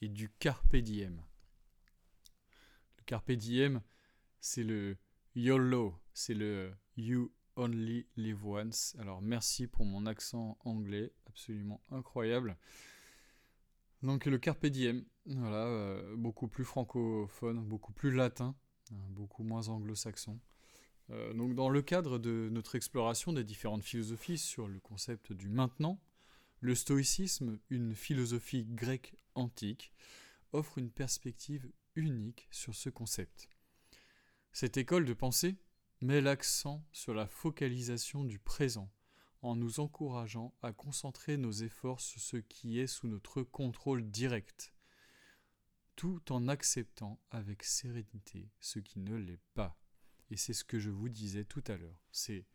et 0.00 0.08
du 0.08 0.30
carpe 0.30 0.76
diem. 0.76 1.22
Le 2.98 3.02
carpe 3.04 3.32
diem, 3.32 3.82
c'est 4.40 4.62
le 4.62 4.96
YOLO, 5.36 5.94
c'est 6.12 6.34
le 6.34 6.72
You 6.96 7.30
Only 7.54 8.04
Live 8.16 8.44
Once. 8.44 8.96
Alors 8.98 9.22
merci 9.22 9.68
pour 9.68 9.84
mon 9.84 10.04
accent 10.06 10.58
anglais, 10.64 11.12
absolument 11.26 11.80
incroyable. 11.92 12.56
Donc 14.02 14.26
le 14.26 14.38
carpe 14.38 14.66
diem, 14.66 15.04
voilà, 15.26 15.66
euh, 15.66 16.16
beaucoup 16.16 16.48
plus 16.48 16.64
francophone, 16.64 17.62
beaucoup 17.62 17.92
plus 17.92 18.10
latin, 18.10 18.56
hein, 18.92 18.96
beaucoup 19.10 19.44
moins 19.44 19.68
anglo-saxon. 19.68 20.40
Euh, 21.10 21.32
donc 21.32 21.54
dans 21.54 21.68
le 21.68 21.82
cadre 21.82 22.18
de 22.18 22.48
notre 22.50 22.74
exploration 22.74 23.32
des 23.32 23.44
différentes 23.44 23.84
philosophies 23.84 24.38
sur 24.38 24.66
le 24.66 24.80
concept 24.80 25.32
du 25.32 25.48
maintenant, 25.48 26.00
le 26.58 26.74
stoïcisme, 26.74 27.60
une 27.70 27.94
philosophie 27.94 28.64
grecque 28.64 29.14
antique, 29.36 29.92
offre 30.52 30.78
une 30.78 30.90
perspective 30.90 31.70
unique 31.94 32.48
sur 32.50 32.74
ce 32.74 32.90
concept. 32.90 33.48
Cette 34.52 34.76
école 34.76 35.04
de 35.04 35.14
pensée 35.14 35.56
met 36.00 36.20
l'accent 36.20 36.84
sur 36.92 37.14
la 37.14 37.26
focalisation 37.26 38.24
du 38.24 38.38
présent, 38.38 38.90
en 39.42 39.54
nous 39.54 39.80
encourageant 39.80 40.54
à 40.62 40.72
concentrer 40.72 41.36
nos 41.36 41.52
efforts 41.52 42.00
sur 42.00 42.20
ce 42.20 42.36
qui 42.36 42.78
est 42.78 42.86
sous 42.86 43.06
notre 43.06 43.42
contrôle 43.42 44.10
direct, 44.10 44.74
tout 45.94 46.32
en 46.32 46.48
acceptant 46.48 47.20
avec 47.30 47.62
sérénité 47.62 48.50
ce 48.60 48.80
qui 48.80 48.98
ne 49.00 49.16
l'est 49.16 49.42
pas. 49.54 49.78
Et 50.30 50.36
c'est 50.36 50.52
ce 50.52 50.64
que 50.64 50.78
je 50.78 50.90
vous 50.90 51.08
disais 51.08 51.44
tout 51.44 51.64
à 51.66 51.76
l'heure, 51.76 52.02
c'est 52.10 52.46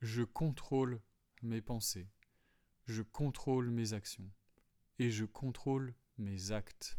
je 0.00 0.22
contrôle 0.22 1.00
mes 1.42 1.60
pensées, 1.60 2.08
je 2.86 3.02
contrôle 3.02 3.70
mes 3.70 3.92
actions, 3.92 4.30
et 4.98 5.10
je 5.10 5.24
contrôle 5.24 5.94
mes 6.18 6.52
actes. 6.52 6.98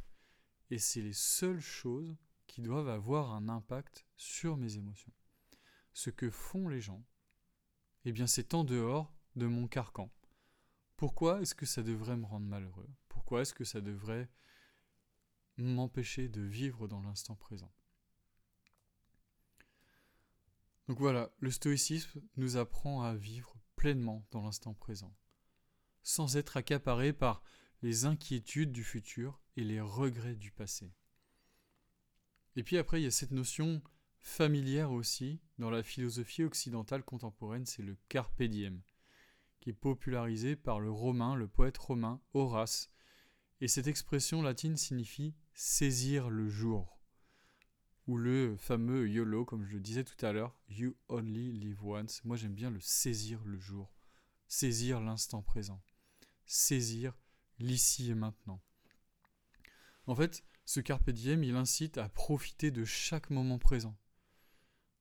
Et 0.72 0.80
c'est 0.80 1.02
les 1.02 1.14
seules 1.14 1.62
choses 1.62 2.16
qui 2.50 2.62
doivent 2.62 2.90
avoir 2.90 3.32
un 3.32 3.48
impact 3.48 4.08
sur 4.16 4.58
mes 4.58 4.76
émotions. 4.76 5.14
Ce 5.94 6.10
que 6.10 6.32
font 6.32 6.68
les 6.68 6.82
gens, 6.82 7.06
eh 8.06 8.12
bien 8.12 8.26
c'est 8.26 8.56
en 8.56 8.64
dehors 8.64 9.14
de 9.36 9.46
mon 9.46 9.68
carcan. 9.68 10.12
Pourquoi 10.98 11.42
est-ce 11.42 11.54
que 11.54 11.68
ça 11.68 11.84
devrait 11.84 12.18
me 12.18 12.26
rendre 12.26 12.48
malheureux? 12.48 12.90
Pourquoi 13.08 13.42
est-ce 13.42 13.54
que 13.54 13.64
ça 13.64 13.82
devrait 13.82 14.30
m'empêcher 15.58 16.28
de 16.28 16.42
vivre 16.42 16.88
dans 16.88 17.02
l'instant 17.02 17.36
présent? 17.36 17.72
Donc 20.88 20.98
voilà, 20.98 21.32
le 21.38 21.52
stoïcisme 21.52 22.20
nous 22.36 22.58
apprend 22.58 23.04
à 23.04 23.14
vivre 23.14 23.56
pleinement 23.76 24.26
dans 24.32 24.42
l'instant 24.42 24.74
présent, 24.74 25.16
sans 26.02 26.36
être 26.36 26.58
accaparé 26.58 27.14
par 27.14 27.44
les 27.84 28.06
inquiétudes 28.06 28.72
du 28.72 28.84
futur 28.84 29.40
et 29.56 29.64
les 29.64 29.82
regrets 29.82 30.36
du 30.36 30.52
passé. 30.52 30.92
Et 32.60 32.64
puis 32.64 32.78
après, 32.78 33.00
il 33.00 33.06
y 33.06 33.08
a 33.08 33.12
cette 33.12 33.32
notion 33.32 33.82
familière 34.20 34.92
aussi 34.92 35.40
dans 35.60 35.70
la 35.70 35.82
philosophie 35.82 36.44
occidentale 36.44 37.06
contemporaine, 37.06 37.66
c'est 37.66 37.84
le 37.84 37.96
carpe 38.10 38.44
diem, 38.44 38.82
qui 39.62 39.70
est 39.70 39.74
popularisé 39.74 40.58
par 40.58 40.82
le 40.82 40.92
romain, 40.92 41.36
le 41.36 41.48
poète 41.48 41.78
romain 41.78 42.20
Horace. 42.34 42.90
Et 43.62 43.70
cette 43.70 43.88
expression 43.88 44.42
latine 44.42 44.76
signifie 44.76 45.34
saisir 45.54 46.30
le 46.30 46.50
jour 46.50 47.00
ou 48.08 48.18
le 48.18 48.58
fameux 48.58 49.08
YOLO, 49.08 49.46
comme 49.46 49.64
je 49.64 49.76
le 49.76 49.80
disais 49.80 50.04
tout 50.04 50.26
à 50.26 50.34
l'heure, 50.34 50.60
You 50.68 50.98
Only 51.08 51.54
Live 51.54 51.86
Once. 51.86 52.26
Moi 52.26 52.36
j'aime 52.36 52.56
bien 52.56 52.72
le 52.72 52.82
saisir 52.82 53.42
le 53.46 53.58
jour, 53.58 53.90
saisir 54.50 55.00
l'instant 55.00 55.42
présent, 55.42 55.82
saisir 56.46 57.18
l'ici 57.58 58.12
et 58.12 58.16
maintenant. 58.16 58.62
En 60.08 60.16
fait, 60.16 60.44
ce 60.70 60.82
carpe 60.82 61.10
diem, 61.10 61.44
il 61.44 61.56
incite 61.56 61.98
à 61.98 62.10
profiter 62.10 62.70
de 62.70 62.86
chaque 62.86 63.32
moment 63.32 63.58
présent. 63.58 63.98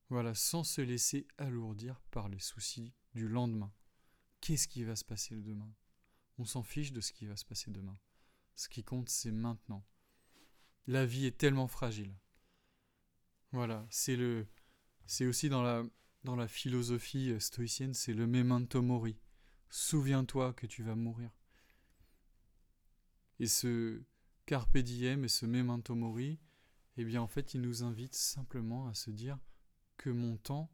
Voilà, 0.09 0.33
sans 0.33 0.63
se 0.63 0.81
laisser 0.81 1.27
alourdir 1.37 2.01
par 2.09 2.27
les 2.27 2.39
soucis 2.39 2.91
du 3.13 3.27
lendemain. 3.27 3.71
Qu'est-ce 4.41 4.67
qui 4.67 4.83
va 4.83 4.95
se 4.95 5.05
passer 5.05 5.35
le 5.35 5.43
demain? 5.43 5.71
On 6.39 6.45
s'en 6.45 6.63
fiche 6.63 6.91
de 6.91 7.01
ce 7.01 7.13
qui 7.13 7.27
va 7.27 7.35
se 7.35 7.45
passer 7.45 7.69
demain. 7.69 7.99
Ce 8.55 8.67
qui 8.67 8.83
compte, 8.83 9.09
c'est 9.09 9.31
maintenant. 9.31 9.85
La 10.87 11.05
vie 11.05 11.27
est 11.27 11.37
tellement 11.37 11.67
fragile. 11.67 12.17
Voilà, 13.51 13.85
c'est 13.91 14.15
le, 14.15 14.47
c'est 15.05 15.27
aussi 15.27 15.49
dans 15.49 15.61
la, 15.61 15.85
dans 16.23 16.35
la 16.35 16.47
philosophie 16.47 17.39
stoïcienne, 17.39 17.93
c'est 17.93 18.15
le 18.15 18.25
memento 18.25 18.81
mori. 18.81 19.19
Souviens-toi 19.69 20.51
que 20.53 20.65
tu 20.65 20.81
vas 20.81 20.95
mourir. 20.95 21.29
Et 23.37 23.45
ce 23.45 24.01
carpe 24.49 24.79
diem 24.79 25.25
et 25.25 25.27
ce 25.27 25.45
memento 25.45 25.93
mori, 25.93 26.39
eh 26.97 27.05
bien 27.05 27.21
en 27.21 27.27
fait, 27.27 27.53
il 27.53 27.61
nous 27.61 27.83
invite 27.83 28.15
simplement 28.15 28.87
à 28.87 28.95
se 28.95 29.11
dire 29.11 29.37
que 29.95 30.09
mon 30.09 30.37
temps 30.37 30.71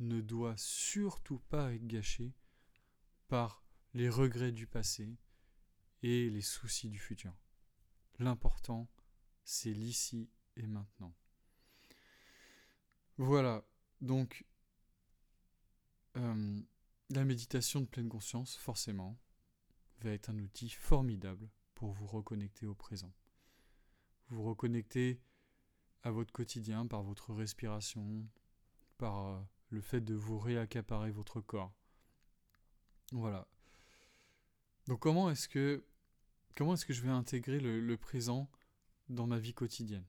ne 0.00 0.20
doit 0.20 0.58
surtout 0.58 1.38
pas 1.48 1.72
être 1.72 1.86
gâché 1.86 2.34
par 3.28 3.64
les 3.94 4.10
regrets 4.10 4.52
du 4.52 4.66
passé 4.66 5.16
et 6.02 6.28
les 6.28 6.42
soucis 6.42 6.90
du 6.90 6.98
futur. 6.98 7.32
L'important, 8.18 8.86
c'est 9.44 9.72
l'ici 9.72 10.28
et 10.58 10.66
maintenant. 10.66 11.14
Voilà, 13.16 13.66
donc 14.02 14.44
euh, 16.18 16.60
la 17.08 17.24
méditation 17.24 17.80
de 17.80 17.86
pleine 17.86 18.10
conscience, 18.10 18.58
forcément, 18.58 19.18
va 20.02 20.10
être 20.10 20.28
un 20.28 20.38
outil 20.38 20.68
formidable 20.68 21.48
pour 21.76 21.92
vous 21.92 22.06
reconnecter 22.06 22.66
au 22.66 22.74
présent. 22.74 23.12
Vous 24.30 24.42
reconnecter 24.42 25.20
à 26.02 26.10
votre 26.10 26.32
quotidien 26.32 26.86
par 26.86 27.04
votre 27.04 27.32
respiration, 27.32 28.26
par 28.98 29.26
euh, 29.26 29.40
le 29.70 29.80
fait 29.80 30.00
de 30.00 30.14
vous 30.14 30.38
réaccaparer 30.40 31.12
votre 31.12 31.40
corps. 31.40 31.72
Voilà. 33.12 33.46
Donc 34.88 35.00
comment 35.00 35.30
est-ce 35.30 35.48
que 35.48 35.84
comment 36.56 36.74
est-ce 36.74 36.86
que 36.86 36.92
je 36.92 37.02
vais 37.02 37.10
intégrer 37.10 37.60
le 37.60 37.96
présent 37.96 38.50
dans 39.08 39.28
ma 39.28 39.38
vie 39.38 39.54
quotidienne? 39.54 40.06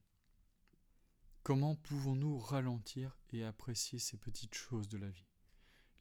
Comment 1.43 1.75
pouvons-nous 1.75 2.39
ralentir 2.39 3.17
et 3.31 3.43
apprécier 3.43 3.99
ces 3.99 4.17
petites 4.17 4.55
choses 4.55 4.89
de 4.89 4.97
la 4.97 5.09
vie? 5.09 5.27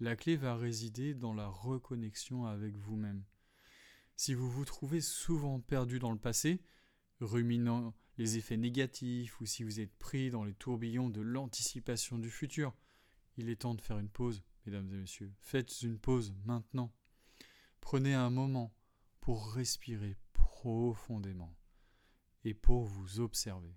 La 0.01 0.17
clé 0.17 0.37
va 0.37 0.57
résider 0.57 1.15
dans 1.15 1.33
la 1.33 1.47
reconnexion 1.47 2.47
avec 2.47 2.77
vous-même. 2.77 3.25
Si 4.17 4.33
vous 4.33 4.51
vous 4.51 4.65
trouvez 4.65 5.03
souvent 5.03 5.61
perdu 5.61 5.99
dans 5.99 6.11
le 6.11 6.19
passé, 6.19 6.63
ruminant 7.21 7.95
les 8.17 8.39
effets 8.39 8.57
négatifs, 8.57 9.39
ou 9.41 9.47
si 9.47 9.63
vous 9.63 9.79
êtes 9.79 9.95
pris 9.97 10.31
dans 10.31 10.43
les 10.43 10.55
tourbillons 10.55 11.11
de 11.11 11.21
l'anticipation 11.21 12.19
du 12.19 12.31
futur, 12.31 12.75
il 13.37 13.51
est 13.51 13.57
temps 13.57 13.75
de 13.75 13.83
faire 13.83 13.99
une 13.99 14.09
pause, 14.09 14.43
mesdames 14.65 14.91
et 14.91 14.97
messieurs. 14.97 15.35
Faites 15.41 15.83
une 15.83 15.99
pause 15.99 16.35
maintenant. 16.47 16.95
Prenez 17.83 18.15
un 18.15 18.31
moment 18.31 18.75
pour 19.21 19.53
respirer 19.53 20.17
profondément 20.33 21.55
et 22.45 22.55
pour 22.55 22.85
vous 22.85 23.21
observer. 23.21 23.77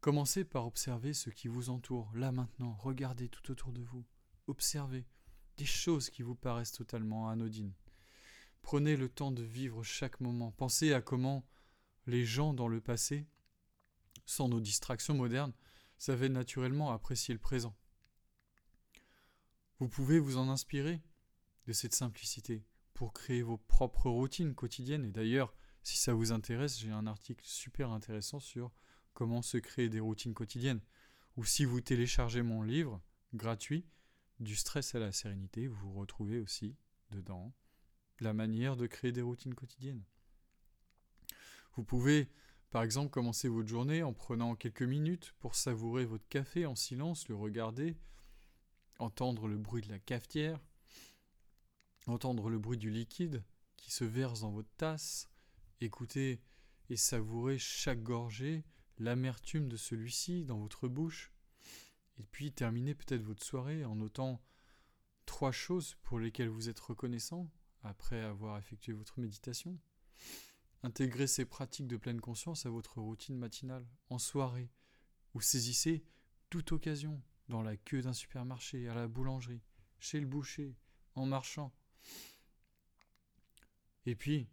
Commencez 0.00 0.44
par 0.44 0.64
observer 0.64 1.12
ce 1.12 1.30
qui 1.30 1.48
vous 1.48 1.70
entoure, 1.70 2.12
là 2.14 2.30
maintenant, 2.30 2.74
regardez 2.74 3.28
tout 3.28 3.50
autour 3.50 3.72
de 3.72 3.82
vous, 3.82 4.06
observez 4.46 5.08
des 5.56 5.64
choses 5.64 6.08
qui 6.08 6.22
vous 6.22 6.36
paraissent 6.36 6.72
totalement 6.72 7.28
anodines. 7.28 7.74
Prenez 8.62 8.96
le 8.96 9.08
temps 9.08 9.30
de 9.30 9.42
vivre 9.42 9.82
chaque 9.82 10.20
moment, 10.20 10.52
pensez 10.52 10.92
à 10.92 11.00
comment 11.00 11.44
les 12.06 12.24
gens 12.24 12.54
dans 12.54 12.68
le 12.68 12.80
passé, 12.80 13.26
sans 14.26 14.48
nos 14.48 14.60
distractions 14.60 15.14
modernes, 15.14 15.54
savaient 15.96 16.28
naturellement 16.28 16.92
apprécier 16.92 17.34
le 17.34 17.40
présent. 17.40 17.74
Vous 19.78 19.88
pouvez 19.88 20.18
vous 20.18 20.38
en 20.38 20.48
inspirer 20.48 21.00
de 21.66 21.72
cette 21.72 21.94
simplicité 21.94 22.64
pour 22.94 23.12
créer 23.12 23.42
vos 23.42 23.58
propres 23.58 24.10
routines 24.10 24.54
quotidiennes. 24.54 25.04
Et 25.04 25.12
d'ailleurs, 25.12 25.54
si 25.82 25.96
ça 25.96 26.14
vous 26.14 26.32
intéresse, 26.32 26.78
j'ai 26.78 26.90
un 26.90 27.06
article 27.06 27.44
super 27.46 27.90
intéressant 27.90 28.40
sur 28.40 28.72
comment 29.12 29.42
se 29.42 29.56
créer 29.56 29.88
des 29.88 30.00
routines 30.00 30.34
quotidiennes. 30.34 30.80
Ou 31.36 31.44
si 31.44 31.64
vous 31.64 31.80
téléchargez 31.80 32.42
mon 32.42 32.62
livre 32.62 33.00
gratuit, 33.34 33.86
Du 34.40 34.54
stress 34.54 34.94
à 34.94 35.00
la 35.00 35.10
sérénité, 35.10 35.66
vous 35.66 35.92
retrouvez 35.92 36.38
aussi 36.38 36.76
dedans 37.10 37.52
la 38.20 38.32
manière 38.32 38.76
de 38.76 38.86
créer 38.86 39.12
des 39.12 39.22
routines 39.22 39.54
quotidiennes. 39.54 40.04
Vous 41.74 41.84
pouvez, 41.84 42.28
par 42.70 42.82
exemple, 42.82 43.10
commencer 43.10 43.48
votre 43.48 43.68
journée 43.68 44.02
en 44.02 44.12
prenant 44.12 44.56
quelques 44.56 44.82
minutes 44.82 45.34
pour 45.38 45.54
savourer 45.54 46.04
votre 46.04 46.26
café 46.28 46.66
en 46.66 46.74
silence, 46.74 47.28
le 47.28 47.36
regarder, 47.36 47.96
entendre 48.98 49.46
le 49.48 49.56
bruit 49.56 49.82
de 49.82 49.88
la 49.88 49.98
cafetière, 49.98 50.60
entendre 52.06 52.50
le 52.50 52.58
bruit 52.58 52.78
du 52.78 52.90
liquide 52.90 53.44
qui 53.76 53.92
se 53.92 54.04
verse 54.04 54.40
dans 54.40 54.50
votre 54.50 54.74
tasse, 54.76 55.28
écouter 55.80 56.40
et 56.90 56.96
savourer 56.96 57.58
chaque 57.58 58.02
gorgée, 58.02 58.64
l'amertume 58.98 59.68
de 59.68 59.76
celui-ci 59.76 60.44
dans 60.44 60.58
votre 60.58 60.88
bouche, 60.88 61.32
et 62.18 62.24
puis 62.24 62.50
terminer 62.50 62.94
peut-être 62.94 63.22
votre 63.22 63.44
soirée 63.44 63.84
en 63.84 63.94
notant 63.94 64.42
trois 65.26 65.52
choses 65.52 65.96
pour 66.02 66.18
lesquelles 66.18 66.48
vous 66.48 66.68
êtes 66.68 66.80
reconnaissant 66.80 67.48
après 67.82 68.22
avoir 68.22 68.58
effectué 68.58 68.92
votre 68.92 69.20
méditation. 69.20 69.78
Intégrez 70.82 71.26
ces 71.26 71.44
pratiques 71.44 71.88
de 71.88 71.96
pleine 71.96 72.20
conscience 72.20 72.66
à 72.66 72.70
votre 72.70 73.00
routine 73.00 73.36
matinale, 73.36 73.86
en 74.10 74.18
soirée, 74.18 74.70
ou 75.34 75.40
saisissez 75.40 76.04
toute 76.50 76.72
occasion, 76.72 77.20
dans 77.48 77.62
la 77.62 77.76
queue 77.76 78.02
d'un 78.02 78.12
supermarché, 78.12 78.88
à 78.88 78.94
la 78.94 79.08
boulangerie, 79.08 79.62
chez 79.98 80.20
le 80.20 80.26
boucher, 80.26 80.76
en 81.14 81.26
marchant. 81.26 81.74
Et 84.06 84.14
puis, 84.14 84.48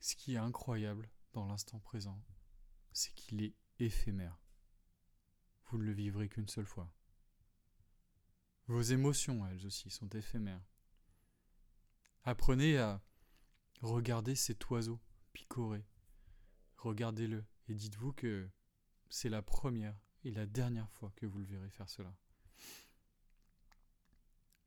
ce 0.00 0.16
qui 0.16 0.34
est 0.34 0.38
incroyable 0.38 1.08
dans 1.32 1.46
l'instant 1.46 1.78
présent, 1.78 2.22
c'est 2.92 3.14
qu'il 3.14 3.42
est 3.42 3.54
éphémère. 3.78 4.38
Vous 5.66 5.78
ne 5.78 5.84
le 5.84 5.92
vivrez 5.92 6.28
qu'une 6.28 6.48
seule 6.48 6.66
fois. 6.66 6.92
Vos 8.66 8.82
émotions, 8.82 9.46
elles 9.46 9.64
aussi, 9.66 9.90
sont 9.90 10.08
éphémères. 10.10 10.64
Apprenez 12.28 12.76
à 12.76 13.00
regarder 13.82 14.34
cet 14.34 14.68
oiseau 14.70 14.98
picorer. 15.32 15.84
Regardez-le 16.76 17.44
et 17.68 17.74
dites-vous 17.74 18.12
que 18.14 18.48
c'est 19.08 19.28
la 19.28 19.42
première 19.42 19.96
et 20.24 20.32
la 20.32 20.44
dernière 20.44 20.90
fois 20.90 21.12
que 21.14 21.24
vous 21.24 21.38
le 21.38 21.44
verrez 21.44 21.70
faire 21.70 21.88
cela. 21.88 22.12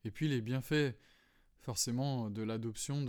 Et 0.04 0.10
puis 0.10 0.26
les 0.26 0.40
bienfaits, 0.40 0.96
forcément, 1.58 2.30
de 2.30 2.40
l'adoption 2.40 3.02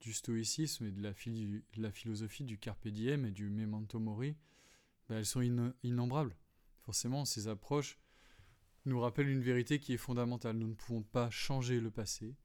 du 0.00 0.12
stoïcisme 0.14 0.86
et 0.86 0.90
de 0.90 1.02
la, 1.02 1.92
philosophie 1.92 2.44
du 2.44 2.56
carpe 2.56 2.88
diem 2.88 3.26
et 3.26 3.30
du 3.30 3.50
memento 3.50 3.98
mori, 3.98 4.38
ben, 5.10 5.18
elles 5.18 5.26
sont 5.26 5.42
innombrables. 5.82 6.34
Forcément, 6.80 7.26
ces 7.26 7.46
approches 7.46 7.98
nous 8.86 9.00
rappellent 9.00 9.28
une 9.28 9.42
vérité 9.42 9.78
qui 9.80 9.92
est 9.92 9.98
fondamentale. 9.98 10.56
Nous 10.56 10.68
ne 10.68 10.74
pouvons 10.74 11.02
pas 11.02 11.28
changer 11.28 11.78
le 11.78 11.90
passé, 11.90 12.38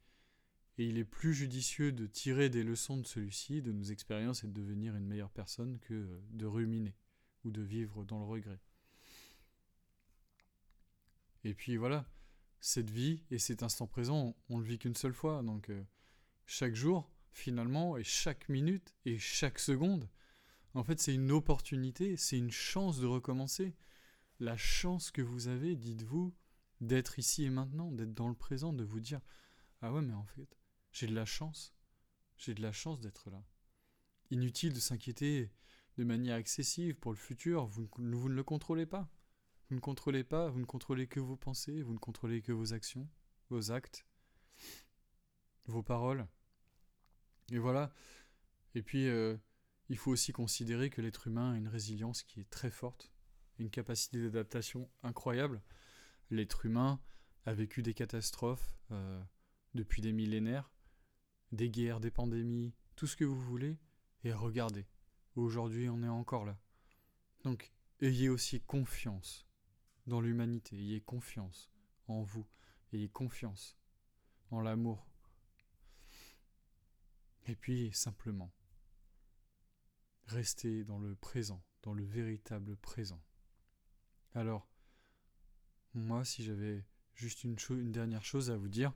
et 0.78 0.86
il 0.86 0.98
est 0.98 1.06
plus 1.06 1.34
judicieux 1.34 1.92
de 1.92 2.08
tirer 2.08 2.50
des 2.50 2.64
leçons 2.64 2.98
de 2.98 3.06
celui-ci, 3.06 3.62
de 3.62 3.72
nos 3.72 3.84
expériences, 3.84 4.44
et 4.44 4.48
de 4.48 4.54
devenir 4.54 4.96
une 4.96 5.06
meilleure 5.06 5.32
personne 5.32 5.80
que 5.80 6.22
de 6.32 6.46
ruminer 6.46 6.96
ou 7.44 7.52
de 7.52 7.62
vivre 7.62 8.06
dans 8.06 8.20
le 8.20 8.26
regret. 8.26 8.60
Et 11.44 11.54
puis 11.54 11.78
voilà, 11.78 12.06
cette 12.60 12.90
vie 12.90 13.24
et 13.32 13.40
cet 13.40 13.64
instant 13.64 13.88
présent, 13.88 14.36
on, 14.50 14.58
ne 14.58 14.62
le 14.62 14.68
vit 14.68 14.80
qu'une 14.80 14.96
seule 14.96 15.14
fois, 15.14 15.42
donc 15.42 15.70
euh, 15.70 15.84
chaque 16.46 16.76
jour, 16.76 17.12
finalement, 17.32 17.98
et 17.98 18.04
chaque 18.04 18.48
minute, 18.48 18.94
et 19.06 19.18
chaque 19.18 19.60
seconde, 19.60 20.08
en 20.74 20.84
fait, 20.84 21.00
c'est 21.00 21.14
une 21.14 21.32
opportunité, 21.32 22.16
c'est 22.16 22.38
une 22.38 22.52
chance 22.52 23.00
de 23.00 23.08
recommencer. 23.08 23.76
La 24.40 24.56
chance 24.58 25.12
que 25.12 25.22
vous 25.22 25.48
avez, 25.48 25.76
dites-vous, 25.76 26.34
d'être 26.80 27.20
ici 27.20 27.44
et 27.44 27.50
maintenant, 27.50 27.92
d'être 27.92 28.14
dans 28.14 28.30
le 28.30 28.36
présent, 28.36 28.72
de 28.72 28.84
vous 28.84 29.00
dire 29.00 29.20
Ah 29.82 29.92
ouais, 29.92 30.02
mais 30.02 30.14
en 30.14 30.26
fait, 30.26 30.61
j'ai 30.92 31.08
de 31.08 31.16
la 31.16 31.26
chance. 31.26 31.74
J'ai 32.38 32.54
de 32.54 32.62
la 32.62 32.72
chance 32.72 33.00
d'être 33.00 33.30
là. 33.30 33.44
Inutile 34.30 34.74
de 34.74 34.80
s'inquiéter 34.80 35.52
de 35.98 36.04
manière 36.04 36.38
excessive 36.38 36.96
pour 36.96 37.12
le 37.12 37.18
futur, 37.18 37.66
vous, 37.66 37.90
vous 37.98 38.30
ne 38.30 38.34
le 38.34 38.44
contrôlez 38.44 38.86
pas. 38.86 39.10
Vous 39.70 39.76
ne 39.76 39.82
contrôlez 39.82 40.24
pas, 40.24 40.50
vous 40.50 40.60
ne 40.60 40.66
contrôlez 40.66 41.08
que 41.08 41.20
vos 41.20 41.38
pensées, 41.38 41.82
vous 41.82 41.94
ne 41.94 42.00
contrôlez 42.00 42.42
que 42.42 42.52
vos 42.52 42.74
actions, 42.74 43.08
vos 43.50 43.72
actes, 43.72 44.06
vos 45.66 45.84
paroles. 45.84 46.28
Et 47.52 47.58
voilà. 47.58 47.94
Et 48.76 48.82
puis, 48.82 49.08
euh, 49.08 49.38
il 49.90 49.98
faut 49.98 50.12
aussi 50.12 50.32
considérer 50.32 50.90
que 50.90 51.02
l'être 51.02 51.28
humain 51.28 51.54
a 51.54 51.58
une 51.58 51.68
résilience 51.68 52.24
qui 52.24 52.40
est 52.40 52.50
très 52.50 52.72
forte, 52.72 53.12
une 53.60 53.70
capacité 53.70 54.22
d'adaptation 54.22 54.90
incroyable. 55.04 55.62
L'être 56.30 56.66
humain 56.66 57.02
a 57.46 57.54
vécu 57.54 57.82
des 57.82 57.94
catastrophes 57.94 58.74
euh, 58.92 59.22
depuis 59.74 60.02
des 60.02 60.14
millénaires, 60.14 60.72
des 61.52 61.70
guerres, 61.70 62.00
des 62.00 62.12
pandémies, 62.12 62.74
tout 62.96 63.08
ce 63.08 63.16
que 63.16 63.26
vous 63.26 63.40
voulez, 63.40 63.78
et 64.24 64.34
regardez, 64.34 64.86
aujourd'hui 65.36 65.90
on 65.90 66.04
est 66.04 66.08
encore 66.08 66.46
là. 66.46 66.58
Donc, 67.44 67.72
ayez 68.02 68.30
aussi 68.30 68.62
confiance 68.62 69.48
dans 70.08 70.22
l'humanité, 70.22 70.76
ayez 70.76 71.02
confiance 71.02 71.72
en 72.08 72.22
vous, 72.22 72.48
ayez 72.94 73.10
confiance 73.10 73.78
en 74.52 74.62
l'amour. 74.62 75.08
Et 77.48 77.56
puis, 77.56 77.92
simplement, 77.94 78.54
restez 80.28 80.84
dans 80.84 81.00
le 81.00 81.16
présent, 81.16 81.64
dans 81.82 81.94
le 81.94 82.04
véritable 82.04 82.78
présent. 82.78 83.22
Alors, 84.34 84.68
moi, 85.94 86.24
si 86.24 86.44
j'avais 86.44 86.86
juste 87.16 87.44
une, 87.44 87.58
une 87.72 87.92
dernière 87.92 88.24
chose 88.24 88.52
à 88.52 88.58
vous 88.58 88.70
dire, 88.70 88.94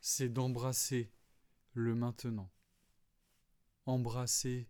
c'est 0.00 0.28
d'embrasser 0.28 1.10
le 1.74 1.94
maintenant. 1.94 2.50
Embrasser 3.86 4.68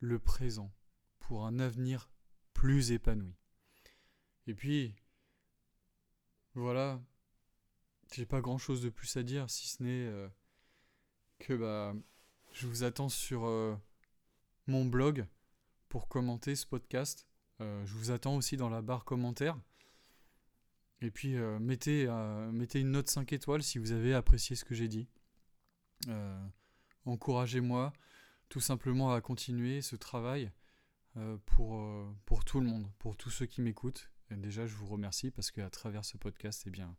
le 0.00 0.18
présent 0.18 0.72
pour 1.20 1.46
un 1.46 1.60
avenir 1.60 2.10
plus 2.52 2.90
épanoui. 2.90 3.36
Et 4.46 4.54
puis, 4.54 4.96
voilà, 6.54 7.00
j'ai 8.12 8.26
pas 8.26 8.40
grand 8.40 8.58
chose 8.58 8.82
de 8.82 8.90
plus 8.90 9.16
à 9.16 9.22
dire 9.22 9.48
si 9.48 9.68
ce 9.68 9.82
n'est 9.82 10.06
euh, 10.06 10.28
que 11.38 11.54
bah, 11.54 11.94
je 12.52 12.66
vous 12.66 12.84
attends 12.84 13.08
sur 13.08 13.46
euh, 13.46 13.74
mon 14.66 14.84
blog 14.84 15.26
pour 15.88 16.08
commenter 16.08 16.56
ce 16.56 16.66
podcast. 16.66 17.26
Euh, 17.60 17.84
je 17.86 17.94
vous 17.94 18.10
attends 18.10 18.36
aussi 18.36 18.56
dans 18.56 18.68
la 18.68 18.82
barre 18.82 19.04
commentaires. 19.04 19.58
Et 21.00 21.10
puis 21.10 21.34
mettez, 21.58 22.06
mettez 22.52 22.78
une 22.78 22.92
note 22.92 23.08
5 23.08 23.32
étoiles 23.32 23.64
si 23.64 23.78
vous 23.78 23.90
avez 23.90 24.14
apprécié 24.14 24.54
ce 24.54 24.64
que 24.64 24.72
j'ai 24.72 24.86
dit. 24.86 25.08
Encouragez-moi 27.04 27.92
tout 28.48 28.60
simplement 28.60 29.12
à 29.12 29.20
continuer 29.20 29.80
ce 29.82 29.96
travail 29.96 30.52
pour, 31.46 31.84
pour 32.24 32.44
tout 32.44 32.60
le 32.60 32.66
monde, 32.66 32.90
pour 32.98 33.16
tous 33.16 33.30
ceux 33.30 33.46
qui 33.46 33.60
m'écoutent 33.60 34.12
déjà, 34.40 34.66
je 34.66 34.74
vous 34.74 34.86
remercie 34.86 35.30
parce 35.30 35.50
qu'à 35.50 35.68
travers 35.70 36.04
ce 36.04 36.16
podcast, 36.16 36.64
eh 36.66 36.70
bien, 36.70 36.96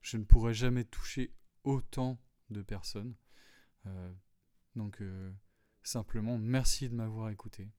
je 0.00 0.16
ne 0.16 0.24
pourrais 0.24 0.54
jamais 0.54 0.84
toucher 0.84 1.32
autant 1.64 2.18
de 2.50 2.62
personnes. 2.62 3.14
Euh, 3.86 4.12
donc, 4.74 5.00
euh, 5.00 5.32
simplement, 5.82 6.38
merci 6.38 6.88
de 6.88 6.94
m'avoir 6.94 7.30
écouté. 7.30 7.70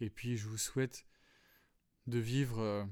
Et 0.00 0.10
puis, 0.10 0.36
je 0.36 0.48
vous 0.48 0.58
souhaite 0.58 1.06
de 2.06 2.18
vivre 2.18 2.60
euh, 2.60 2.84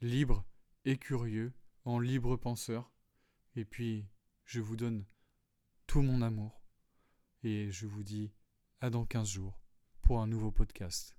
libre 0.00 0.44
et 0.84 0.96
curieux, 0.96 1.52
en 1.84 1.98
libre 1.98 2.36
penseur. 2.36 2.92
Et 3.54 3.64
puis, 3.64 4.06
je 4.44 4.60
vous 4.60 4.76
donne 4.76 5.04
mon 6.02 6.22
amour. 6.22 6.62
Et 7.42 7.70
je 7.70 7.86
vous 7.86 8.02
dis 8.02 8.32
à 8.80 8.90
dans 8.90 9.04
15 9.04 9.28
jours 9.28 9.60
pour 10.02 10.20
un 10.20 10.26
nouveau 10.26 10.50
podcast. 10.50 11.15